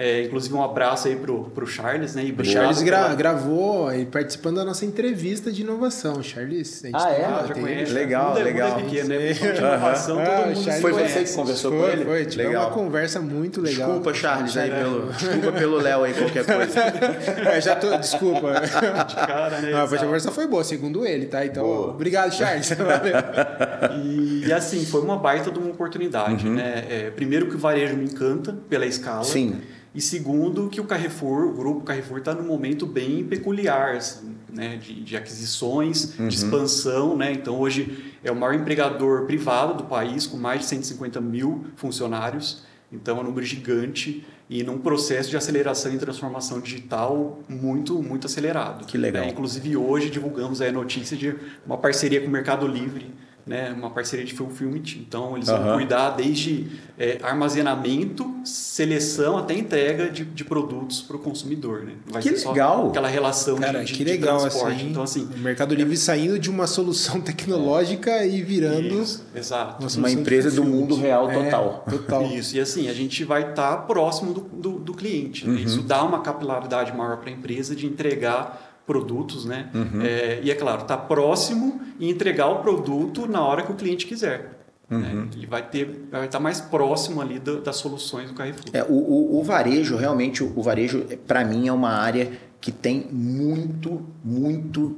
[0.00, 2.24] É, inclusive um abraço aí pro, pro Charles, né?
[2.24, 3.14] E o Charles gra pela...
[3.16, 6.22] gravou e participando da nossa entrevista de inovação.
[6.22, 7.24] Charles, a gente ah, é?
[7.24, 7.92] Ah, já conhece.
[7.92, 8.78] Legal, mundo legal.
[8.78, 9.32] É, pequeno, né?
[9.32, 12.04] Inovação, ah, todo mundo Foi você que conversou foi, com ele?
[12.04, 12.66] Foi, tive legal.
[12.66, 13.88] uma conversa muito legal.
[13.88, 16.80] Desculpa, Charles, aí pelo, desculpa pelo Léo aí, qualquer coisa.
[17.50, 18.52] é, já tô, desculpa.
[18.60, 19.72] De cara, né?
[19.72, 21.44] Não, a conversa foi boa, segundo ele, tá?
[21.44, 21.88] Então, boa.
[21.88, 22.70] obrigado, Charles.
[24.00, 26.54] e, e, assim, foi uma baita de uma oportunidade, uhum.
[26.54, 26.84] né?
[26.88, 29.24] É, primeiro que o varejo me encanta pela escala.
[29.24, 29.60] Sim.
[29.98, 34.76] E segundo, que o Carrefour, o grupo Carrefour está num momento bem peculiar, assim, né,
[34.76, 36.28] de, de aquisições, uhum.
[36.28, 37.16] de expansão.
[37.16, 37.32] Né?
[37.32, 42.62] Então, hoje é o maior empregador privado do país, com mais de 150 mil funcionários.
[42.92, 48.28] Então, é um número gigante e num processo de aceleração e transformação digital muito, muito
[48.28, 48.86] acelerado.
[48.86, 49.24] Que legal.
[49.24, 49.30] Né?
[49.32, 51.34] Inclusive, hoje divulgamos a notícia de
[51.66, 53.12] uma parceria com o Mercado Livre
[53.48, 54.96] né, uma parceria de fulfillment.
[54.96, 56.66] Então, eles vão cuidar desde
[56.98, 61.82] é, armazenamento, seleção até entrega de, de produtos para o consumidor.
[61.84, 61.94] Né?
[62.06, 62.88] Vai que legal!
[62.88, 64.76] aquela relação Cara, de, que de, legal, transporte.
[64.76, 65.96] Assim, então, assim, o Mercado Livre é...
[65.96, 68.28] saindo de uma solução tecnológica é.
[68.28, 69.82] e virando Isso, exato.
[69.82, 71.84] uma, uma empresa do mundo real é, total.
[71.88, 72.26] total.
[72.30, 75.46] Isso, e assim, a gente vai estar tá próximo do, do, do cliente.
[75.46, 75.54] Né?
[75.54, 75.64] Uhum.
[75.64, 79.68] Isso dá uma capilaridade maior para a empresa de entregar produtos, né?
[79.74, 80.00] Uhum.
[80.02, 83.74] É, e é claro, estar tá próximo e entregar o produto na hora que o
[83.74, 84.58] cliente quiser.
[84.88, 84.96] Né?
[84.96, 85.24] Uhum.
[85.24, 85.28] Né?
[85.36, 88.64] Ele vai ter, vai estar mais próximo ali do, das soluções do Carrefour.
[88.72, 92.32] É, o, o, o varejo realmente, o, o varejo para mim é uma área
[92.62, 94.96] que tem muito, muito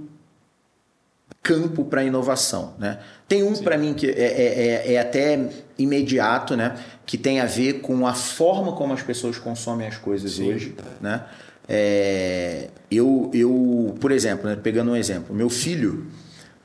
[1.43, 3.01] campo para inovação, né?
[3.27, 6.79] Tem um para mim que é, é, é, é, até imediato, né?
[7.05, 10.53] Que tem a ver com a forma como as pessoas consomem as coisas Sim.
[10.53, 11.25] hoje, né?
[11.73, 16.09] É, eu, eu, por exemplo, né, pegando um exemplo, meu filho,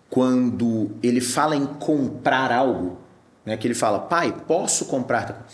[0.10, 2.97] quando ele fala em comprar algo,
[3.45, 5.47] né, que ele fala, pai, posso comprar?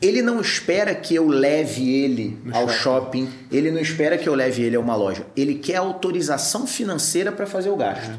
[0.00, 3.26] Ele não espera que eu leve ele no ao shopping.
[3.26, 3.46] shopping.
[3.50, 5.26] ele não espera que eu leve ele a uma loja.
[5.36, 8.12] Ele quer autorização financeira para fazer o gasto.
[8.12, 8.18] Uhum.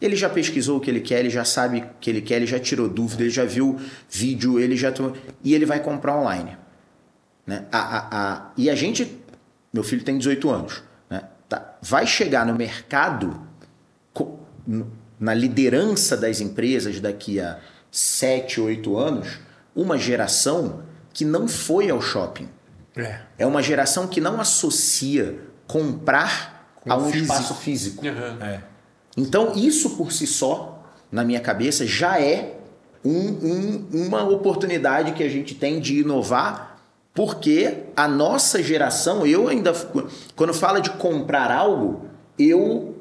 [0.00, 2.46] Ele já pesquisou o que ele quer, ele já sabe o que ele quer, ele
[2.46, 3.76] já tirou dúvida, ele já viu
[4.08, 4.94] vídeo, ele já.
[5.42, 6.56] E ele vai comprar online.
[7.44, 7.64] Né?
[7.72, 8.52] A, a, a...
[8.56, 9.17] E a gente
[9.72, 10.82] meu filho tem 18 anos.
[11.10, 11.22] Né?
[11.48, 11.76] Tá.
[11.82, 13.40] Vai chegar no mercado,
[15.18, 17.58] na liderança das empresas daqui a
[17.90, 19.38] 7, 8 anos,
[19.74, 22.48] uma geração que não foi ao shopping.
[22.96, 23.20] É.
[23.38, 27.22] É uma geração que não associa comprar Com a um físico.
[27.32, 28.06] espaço físico.
[28.06, 28.38] Aham.
[28.42, 28.60] É.
[29.16, 32.56] Então, isso por si só, na minha cabeça, já é
[33.04, 33.10] um-
[33.92, 36.67] um- uma oportunidade que a gente tem de inovar,
[37.14, 39.72] porque a nossa geração, eu ainda.
[40.36, 42.02] Quando fala de comprar algo,
[42.38, 42.94] eu.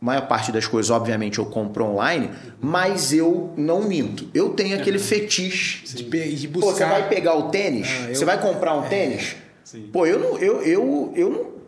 [0.00, 2.30] A maior parte das coisas, obviamente, eu compro online,
[2.60, 4.28] mas eu não minto.
[4.34, 5.84] Eu tenho aquele fetiche.
[5.94, 6.02] De,
[6.36, 6.88] de Pô, você buscar.
[6.90, 7.86] vai pegar o tênis?
[7.88, 9.36] Ah, eu- Você vai comprar um tênis?
[9.62, 9.88] Sim.
[9.92, 11.60] Pô, eu não, eu, eu, eu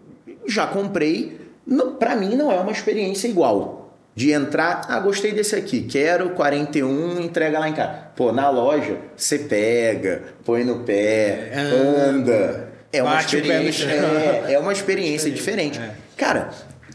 [0.49, 1.41] já comprei.
[1.65, 3.84] Não, para mim não é uma experiência igual.
[4.17, 7.93] De entrar, ah, gostei desse aqui, quero 41, entrega lá em casa.
[8.15, 12.73] Pô, na loja, você pega, põe no pé, anda.
[12.93, 13.91] É uma Bate o pé no experiência,
[14.47, 15.81] é, é uma experiência diferente.
[16.17, 16.51] Cara,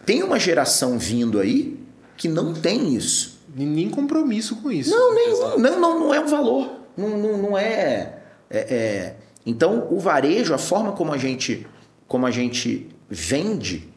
[0.06, 1.78] tem uma geração vindo aí
[2.16, 3.38] que não tem isso.
[3.54, 4.90] Nem compromisso com isso.
[4.92, 5.58] Não, nenhum.
[5.58, 6.72] Não, não, não é um valor.
[6.96, 8.14] Não, não, não é,
[8.50, 9.16] é- é-
[9.46, 11.68] Então, o varejo, a forma como a gente,
[12.08, 13.90] como a gente vende,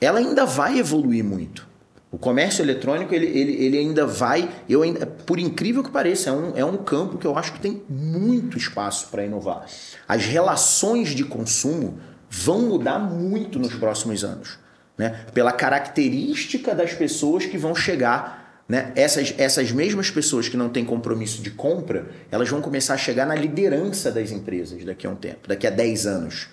[0.00, 1.67] ela ainda vai evoluir muito.
[2.10, 4.48] O comércio eletrônico, ele, ele, ele ainda vai.
[4.68, 7.60] Eu ainda, por incrível que pareça, é um, é um campo que eu acho que
[7.60, 9.66] tem muito espaço para inovar.
[10.06, 11.98] As relações de consumo
[12.30, 14.58] vão mudar muito nos próximos anos.
[14.96, 15.26] Né?
[15.34, 18.92] Pela característica das pessoas que vão chegar né?
[18.94, 23.24] Essas, essas mesmas pessoas que não têm compromisso de compra, elas vão começar a chegar
[23.24, 26.48] na liderança das empresas daqui a um tempo, daqui a 10 anos.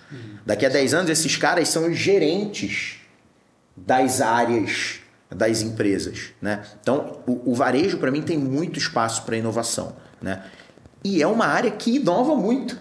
[0.46, 3.02] Daqui a 10 anos, esses caras são os gerentes
[3.76, 6.34] das áreas das empresas.
[6.42, 6.64] Né?
[6.82, 9.96] Então, o, o varejo, para mim, tem muito espaço para inovação.
[10.22, 10.44] Né?
[11.04, 12.78] E é uma área que inova muito.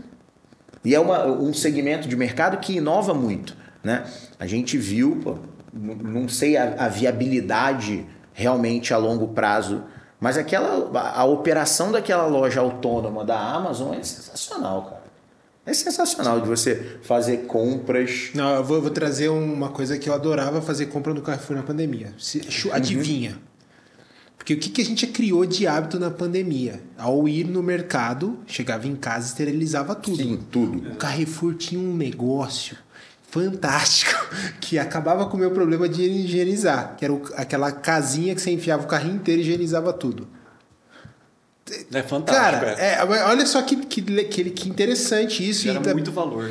[0.85, 3.57] E é uma, um segmento de mercado que inova muito.
[3.83, 4.05] Né?
[4.39, 5.37] A gente viu, pô,
[5.73, 9.85] não sei a, a viabilidade realmente a longo prazo,
[10.21, 15.04] mas aquela a, a operação daquela loja autônoma da Amazon é sensacional, cara.
[15.67, 18.31] É sensacional de você fazer compras.
[18.35, 21.63] Não, eu vou, vou trazer uma coisa que eu adorava fazer compra no Carrefour na
[21.63, 22.13] pandemia.
[22.19, 23.39] Se- chu- Adivinha?
[24.37, 26.83] Porque o que, que a gente criou de hábito na pandemia?
[26.99, 30.19] Ao ir no mercado, chegava em casa e esterilizava tudo.
[30.19, 30.91] Sim, tudo.
[30.93, 32.77] O Carrefour tinha um negócio
[33.31, 34.13] fantástico
[34.61, 38.85] que acabava com o meu problema de higienizar, que era aquela casinha que você enfiava
[38.85, 40.29] o carrinho inteiro e higienizava tudo.
[41.93, 42.61] É fantástico.
[42.67, 42.97] Cara, é.
[42.97, 45.67] é, olha só que, que, que, que interessante isso.
[45.69, 46.51] E tá- muito valor.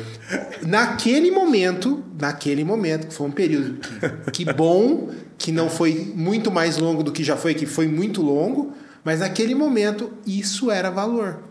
[0.62, 3.78] Naquele momento, naquele momento, que foi um período
[4.32, 7.86] que, que bom, que não foi muito mais longo do que já foi, que foi
[7.86, 8.72] muito longo,
[9.04, 11.44] mas naquele momento isso era valor.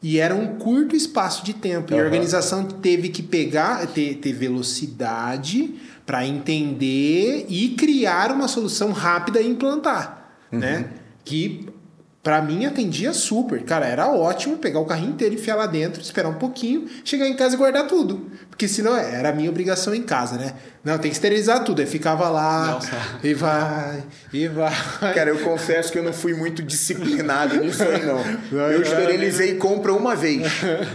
[0.00, 1.92] E era um curto espaço de tempo.
[1.92, 5.74] E a organização teve que pegar, ter, ter velocidade
[6.04, 10.30] para entender e criar uma solução rápida e implantar.
[10.52, 10.90] Né?
[11.24, 11.66] Que
[12.26, 13.62] Pra mim atendia super.
[13.62, 17.36] Cara, era ótimo pegar o carrinho inteiro, enfiar lá dentro, esperar um pouquinho, chegar em
[17.36, 18.28] casa e guardar tudo.
[18.50, 20.54] Porque senão é, era a minha obrigação em casa, né?
[20.82, 21.82] Não, tem que esterilizar tudo.
[21.82, 22.90] Aí ficava lá, Nossa.
[23.22, 24.02] e vai,
[24.32, 24.74] e vai.
[25.14, 28.18] Cara, eu confesso que eu não fui muito disciplinado nisso aí, não.
[28.72, 30.42] Eu esterilizei compra uma vez.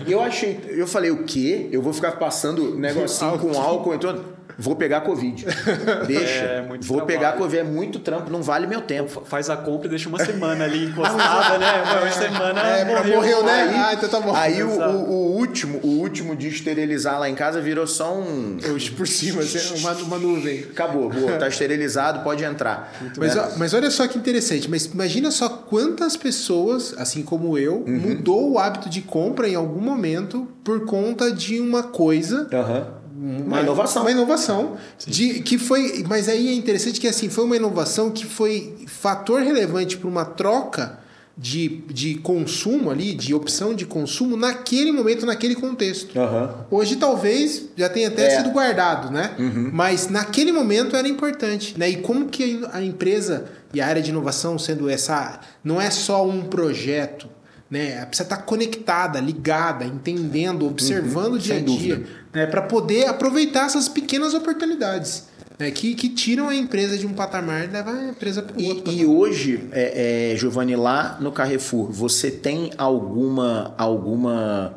[0.05, 1.69] Eu achei, eu falei, o quê?
[1.71, 4.21] Eu vou ficar passando negocinho com álcool, então
[4.57, 5.45] vou pegar Covid.
[6.07, 6.45] Deixa.
[6.45, 7.19] É, muito vou trabalho.
[7.19, 9.23] pegar Covid, é muito trampo, não vale meu tempo.
[9.25, 11.83] Faz a compra e deixa uma semana ali encostada, né?
[12.01, 13.15] Uma semana É, morreu.
[13.15, 13.51] morreu, né?
[13.63, 14.35] Aí, Ah, então tá bom.
[14.35, 18.57] aí o, o- o último, o último de esterilizar lá em casa virou só um.
[18.73, 20.65] Hoje por cima, assim, uma, uma nuvem.
[20.71, 22.93] Acabou, boa, tá esterilizado, pode entrar.
[23.17, 27.83] Mas, ó, mas olha só que interessante, mas imagina só quantas pessoas, assim como eu,
[27.87, 27.97] Uhum.
[27.99, 32.87] mudou o hábito de compra em algum momento por conta de uma coisa Aham.
[33.21, 34.01] Uma inovação.
[34.01, 34.77] Uma inovação.
[35.05, 39.41] De, que foi, mas aí é interessante que assim, foi uma inovação que foi fator
[39.41, 40.99] relevante para uma troca
[41.37, 46.19] de, de consumo ali, de opção de consumo naquele momento, naquele contexto.
[46.19, 46.65] Aham.
[46.71, 48.37] Hoje talvez já tenha até É.
[48.37, 49.35] sido guardado, né?
[49.71, 51.89] Mas naquele momento era importante, né?
[51.89, 56.25] E como que a empresa e a área de inovação sendo essa não é só
[56.27, 57.27] um projeto,
[57.71, 58.05] né?
[58.05, 62.45] Precisa estar conectada, ligada, entendendo, observando o dia a dia, né?
[62.45, 65.71] Para poder aproveitar essas pequenas oportunidades, né?
[65.71, 68.91] Que, que tiram a empresa de um patamar e levam a empresa para o outro.
[68.91, 74.75] E, e hoje, é, é, Giovanni, lá no Carrefour, você tem alguma alguma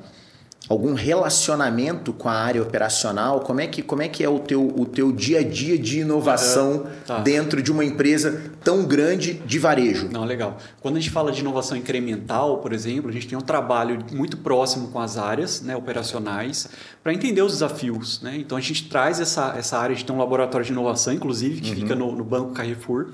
[0.75, 3.41] algum relacionamento com a área operacional?
[3.41, 6.01] Como é que, como é, que é o teu, o teu dia a dia de
[6.01, 7.19] inovação Tá.
[7.21, 10.09] dentro de uma empresa tão grande de varejo?
[10.11, 10.59] Não, legal.
[10.81, 14.37] Quando a gente fala de inovação incremental, por exemplo, a gente tem um trabalho muito
[14.39, 16.69] próximo com as áreas né, operacionais
[17.03, 18.21] para entender os desafios.
[18.23, 18.37] Né?
[18.39, 21.61] Então a gente traz essa, essa área, a gente tem um laboratório de inovação, inclusive,
[21.61, 23.09] que fica no, no Banco Carrefour.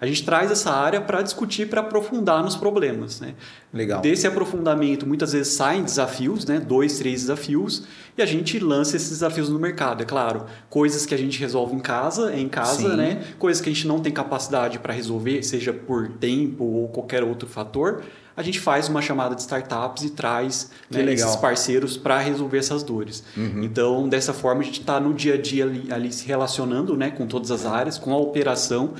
[0.00, 3.20] A gente traz essa área para discutir, para aprofundar nos problemas.
[3.20, 3.34] Né?
[3.72, 4.00] Legal.
[4.00, 6.58] Desse aprofundamento, muitas vezes saem desafios, né?
[6.58, 7.84] dois, três desafios,
[8.16, 10.02] e a gente lança esses desafios no mercado.
[10.02, 13.22] É claro, coisas que a gente resolve em casa, em casa, né?
[13.38, 17.46] coisas que a gente não tem capacidade para resolver, seja por tempo ou qualquer outro
[17.46, 18.02] fator,
[18.34, 22.82] a gente faz uma chamada de startups e traz né, esses parceiros para resolver essas
[22.82, 23.22] dores.
[23.36, 23.62] Uhum.
[23.62, 27.10] Então, dessa forma, a gente está no dia a dia ali, ali se relacionando né,
[27.10, 28.94] com todas as áreas, com a operação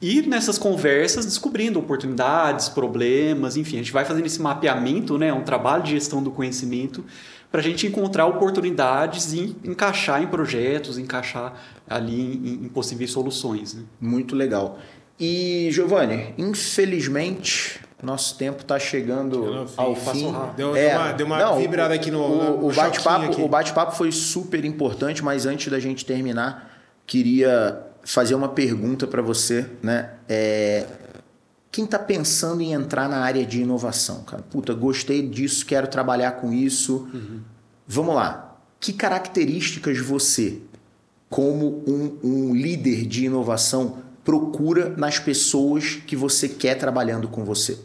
[0.00, 5.42] e nessas conversas descobrindo oportunidades, problemas, enfim, a gente vai fazendo esse mapeamento, né, um
[5.42, 7.04] trabalho de gestão do conhecimento
[7.50, 11.54] para a gente encontrar oportunidades e encaixar em projetos, encaixar
[11.88, 13.74] ali em, em possíveis soluções.
[13.74, 13.84] Né?
[14.00, 14.78] Muito legal.
[15.18, 20.32] E Giovanni, infelizmente nosso tempo está chegando ao fim.
[20.54, 22.20] Deu, é, deu, uma, deu uma não, vibrada aqui no.
[22.20, 26.70] O, o bate-papo o bate-papo foi super importante, mas antes da gente terminar,
[27.06, 30.10] queria fazer uma pergunta para você, né?
[30.28, 30.86] É,
[31.72, 34.42] quem está pensando em entrar na área de inovação, cara?
[34.44, 37.08] Puta, gostei disso, quero trabalhar com isso.
[37.12, 37.40] Uhum.
[37.86, 38.56] Vamos lá.
[38.78, 40.60] Que características você,
[41.28, 47.76] como um, um líder de inovação, procura nas pessoas que você quer trabalhando com você?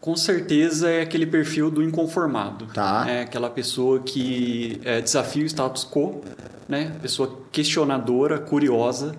[0.00, 2.66] Com certeza é aquele perfil do inconformado.
[2.72, 3.04] Tá.
[3.08, 6.22] É aquela pessoa que é, desafia o status quo,
[6.68, 6.96] né?
[7.02, 9.16] Pessoa questionadora, curiosa,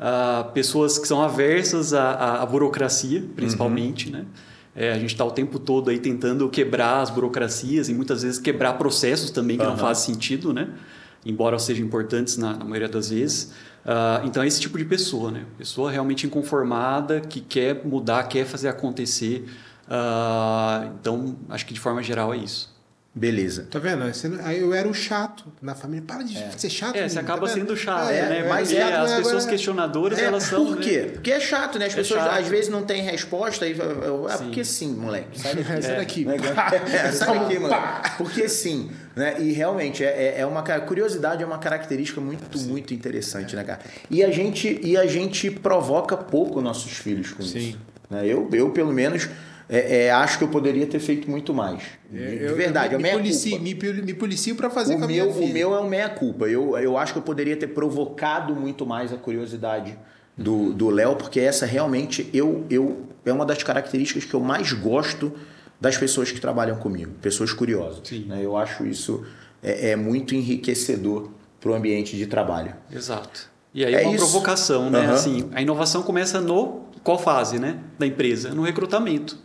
[0.00, 4.12] uh, pessoas que são aversas à, à burocracia, principalmente, uhum.
[4.12, 4.26] né?
[4.74, 8.38] É, a gente está o tempo todo aí tentando quebrar as burocracias e muitas vezes
[8.38, 9.70] quebrar processos também que uhum.
[9.70, 10.68] não fazem sentido, né?
[11.26, 13.52] Embora sejam importantes na, na maioria das vezes.
[13.84, 15.44] Uh, então é esse tipo de pessoa, né?
[15.58, 19.44] Pessoa realmente inconformada, que quer mudar, quer fazer acontecer.
[19.86, 22.72] Uh, então, acho que de forma geral é isso.
[23.12, 23.66] Beleza.
[23.68, 24.04] Tá vendo?
[24.44, 26.04] Aí eu era o chato na família.
[26.06, 26.50] Para de é.
[26.56, 26.94] ser chato.
[26.94, 28.48] É, você acaba tá sendo chato, é, né?
[28.48, 29.50] Mas é, as pessoas agora...
[29.50, 30.64] questionadoras, é, elas são.
[30.64, 31.00] Por quê?
[31.00, 31.08] Né?
[31.08, 31.86] Porque é chato, né?
[31.86, 32.38] As é pessoas chato.
[32.38, 33.66] às vezes não têm resposta.
[33.66, 35.40] E, é porque sim, moleque.
[35.40, 35.82] Sai daqui.
[35.82, 36.26] sai daqui.
[36.94, 38.10] É, sai daqui, moleque.
[38.16, 38.90] Porque sim.
[39.16, 39.40] Né?
[39.40, 42.68] E realmente, é, é uma curiosidade, é uma característica muito, sim.
[42.68, 43.80] muito interessante, né, cara?
[44.08, 47.58] E a, gente, e a gente provoca pouco nossos filhos com sim.
[47.58, 47.78] isso.
[48.08, 48.26] Né?
[48.26, 49.28] Eu, eu, pelo menos
[49.70, 51.82] é, é, acho que eu poderia ter feito muito mais.
[52.10, 55.04] De, eu, verdade, eu, me, é me, policio, me, me policio para fazer o com
[55.04, 56.46] a meu, O meu é o meia-culpa.
[56.46, 59.96] Eu, eu acho que eu poderia ter provocado muito mais a curiosidade
[60.36, 65.32] do Léo, porque essa realmente eu, eu, é uma das características que eu mais gosto
[65.80, 68.10] das pessoas que trabalham comigo, pessoas curiosas.
[68.26, 68.40] Né?
[68.42, 69.24] Eu acho isso
[69.62, 72.74] é, é muito enriquecedor para o ambiente de trabalho.
[72.90, 73.48] Exato.
[73.72, 74.24] E aí é uma isso.
[74.24, 75.06] provocação, né?
[75.06, 75.12] Uhum.
[75.12, 78.50] Assim, a inovação começa no qual fase, né, da empresa?
[78.50, 79.38] No recrutamento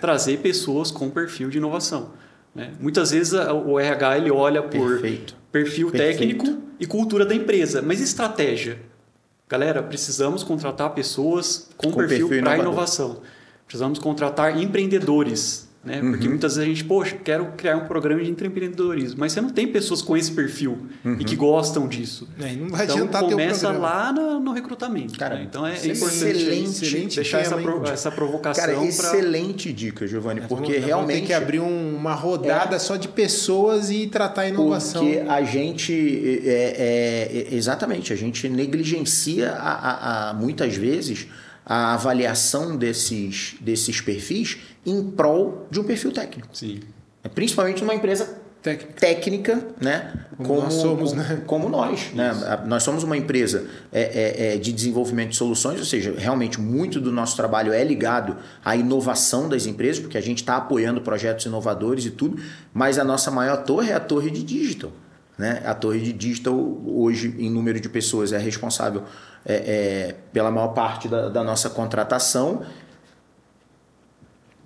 [0.00, 2.10] trazer pessoas com perfil de inovação.
[2.54, 2.72] Né?
[2.80, 5.36] Muitas vezes o RH ele olha por Perfeito.
[5.52, 6.18] perfil Perfeito.
[6.18, 8.78] técnico e cultura da empresa, mas estratégia.
[9.48, 13.20] Galera, precisamos contratar pessoas com, com perfil, perfil para inovação.
[13.66, 16.02] Precisamos contratar empreendedores né?
[16.02, 16.10] Uhum.
[16.10, 19.48] Porque muitas vezes a gente, poxa, quero criar um programa de empreendedorismo, mas você não
[19.48, 21.16] tem pessoas com esse perfil uhum.
[21.18, 22.28] e que gostam disso.
[22.38, 25.18] É, não vai então adiantar começa lá no, no recrutamento.
[25.18, 25.46] Cara, né?
[25.48, 28.62] Então é excelente, excelente deixar essa, pro, essa provocação.
[28.62, 31.16] Cara, excelente dica, Giovanni, porque vamos, realmente.
[31.16, 35.02] Tem que abrir um, uma rodada é, só de pessoas e tratar a inovação.
[35.02, 36.42] Porque a gente.
[36.44, 41.26] É, é, é exatamente, a gente negligencia a, a, a muitas vezes
[41.64, 46.48] a avaliação desses, desses perfis em prol de um perfil técnico.
[46.52, 46.80] Sim.
[47.22, 50.12] É, principalmente numa empresa técnica, técnica né?
[50.36, 51.42] Como, como nós somos, como, né?
[51.46, 52.32] Como nós, né?
[52.66, 57.00] Nós somos uma empresa é, é, é, de desenvolvimento de soluções, ou seja, realmente muito
[57.00, 61.46] do nosso trabalho é ligado à inovação das empresas, porque a gente está apoiando projetos
[61.46, 62.38] inovadores e tudo,
[62.72, 64.92] mas a nossa maior torre é a torre de digital.
[65.40, 65.62] Né?
[65.64, 69.04] A torre de digital, hoje, em número de pessoas, é responsável
[69.42, 72.62] é, é, pela maior parte da, da, nossa contratação,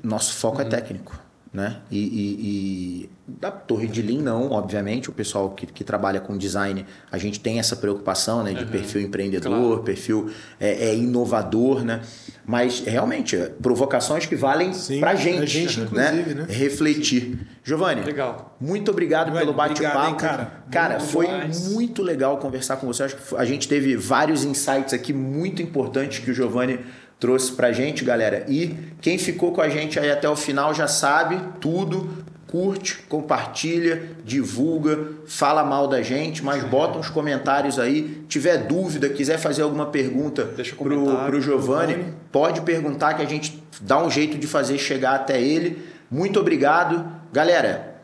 [0.03, 0.66] nosso foco é uhum.
[0.66, 1.24] é técnico.
[1.55, 1.77] Né?
[1.89, 6.37] E, e, e, da torre de Lean não, obviamente, o pessoal que, que trabalha com
[6.37, 8.71] design, a gente tem essa preocupação né, de uhum.
[8.71, 9.83] perfil empreendedor, claro.
[9.85, 12.01] perfil é, é, inovador, né?
[12.45, 16.11] mas realmente, provocações que valem para a gente, gente né?
[16.11, 16.47] né?
[16.49, 17.39] refletir.
[17.63, 18.57] Giovanni, legal.
[18.61, 20.17] muito obrigado Giovanni, pelo bate-papo.
[20.17, 21.29] Cara, cara foi
[21.71, 23.05] muito legal conversar com você.
[23.05, 26.81] Acho que a gente teve vários insights aqui muito importantes que o Giovanni
[27.19, 28.45] trouxe pra gente, galera.
[28.49, 32.25] E quem ficou com a gente aí até o final já sabe tudo.
[32.47, 38.25] Curte, compartilha, divulga, fala mal da gente, mas bota uns comentários aí.
[38.29, 43.61] Tiver dúvida, quiser fazer alguma pergunta Deixa pro, pro Giovanni, pode perguntar que a gente
[43.81, 45.83] dá um jeito de fazer chegar até ele.
[46.09, 47.05] Muito obrigado.
[47.33, 47.97] Galera,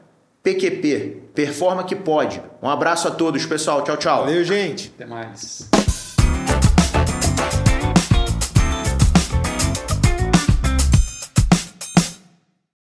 [0.43, 2.43] PQP, performa que pode.
[2.63, 3.85] Um abraço a todos, pessoal.
[3.85, 4.25] Tchau, tchau.
[4.25, 4.93] Valeu, gente.
[4.97, 5.69] Até mais.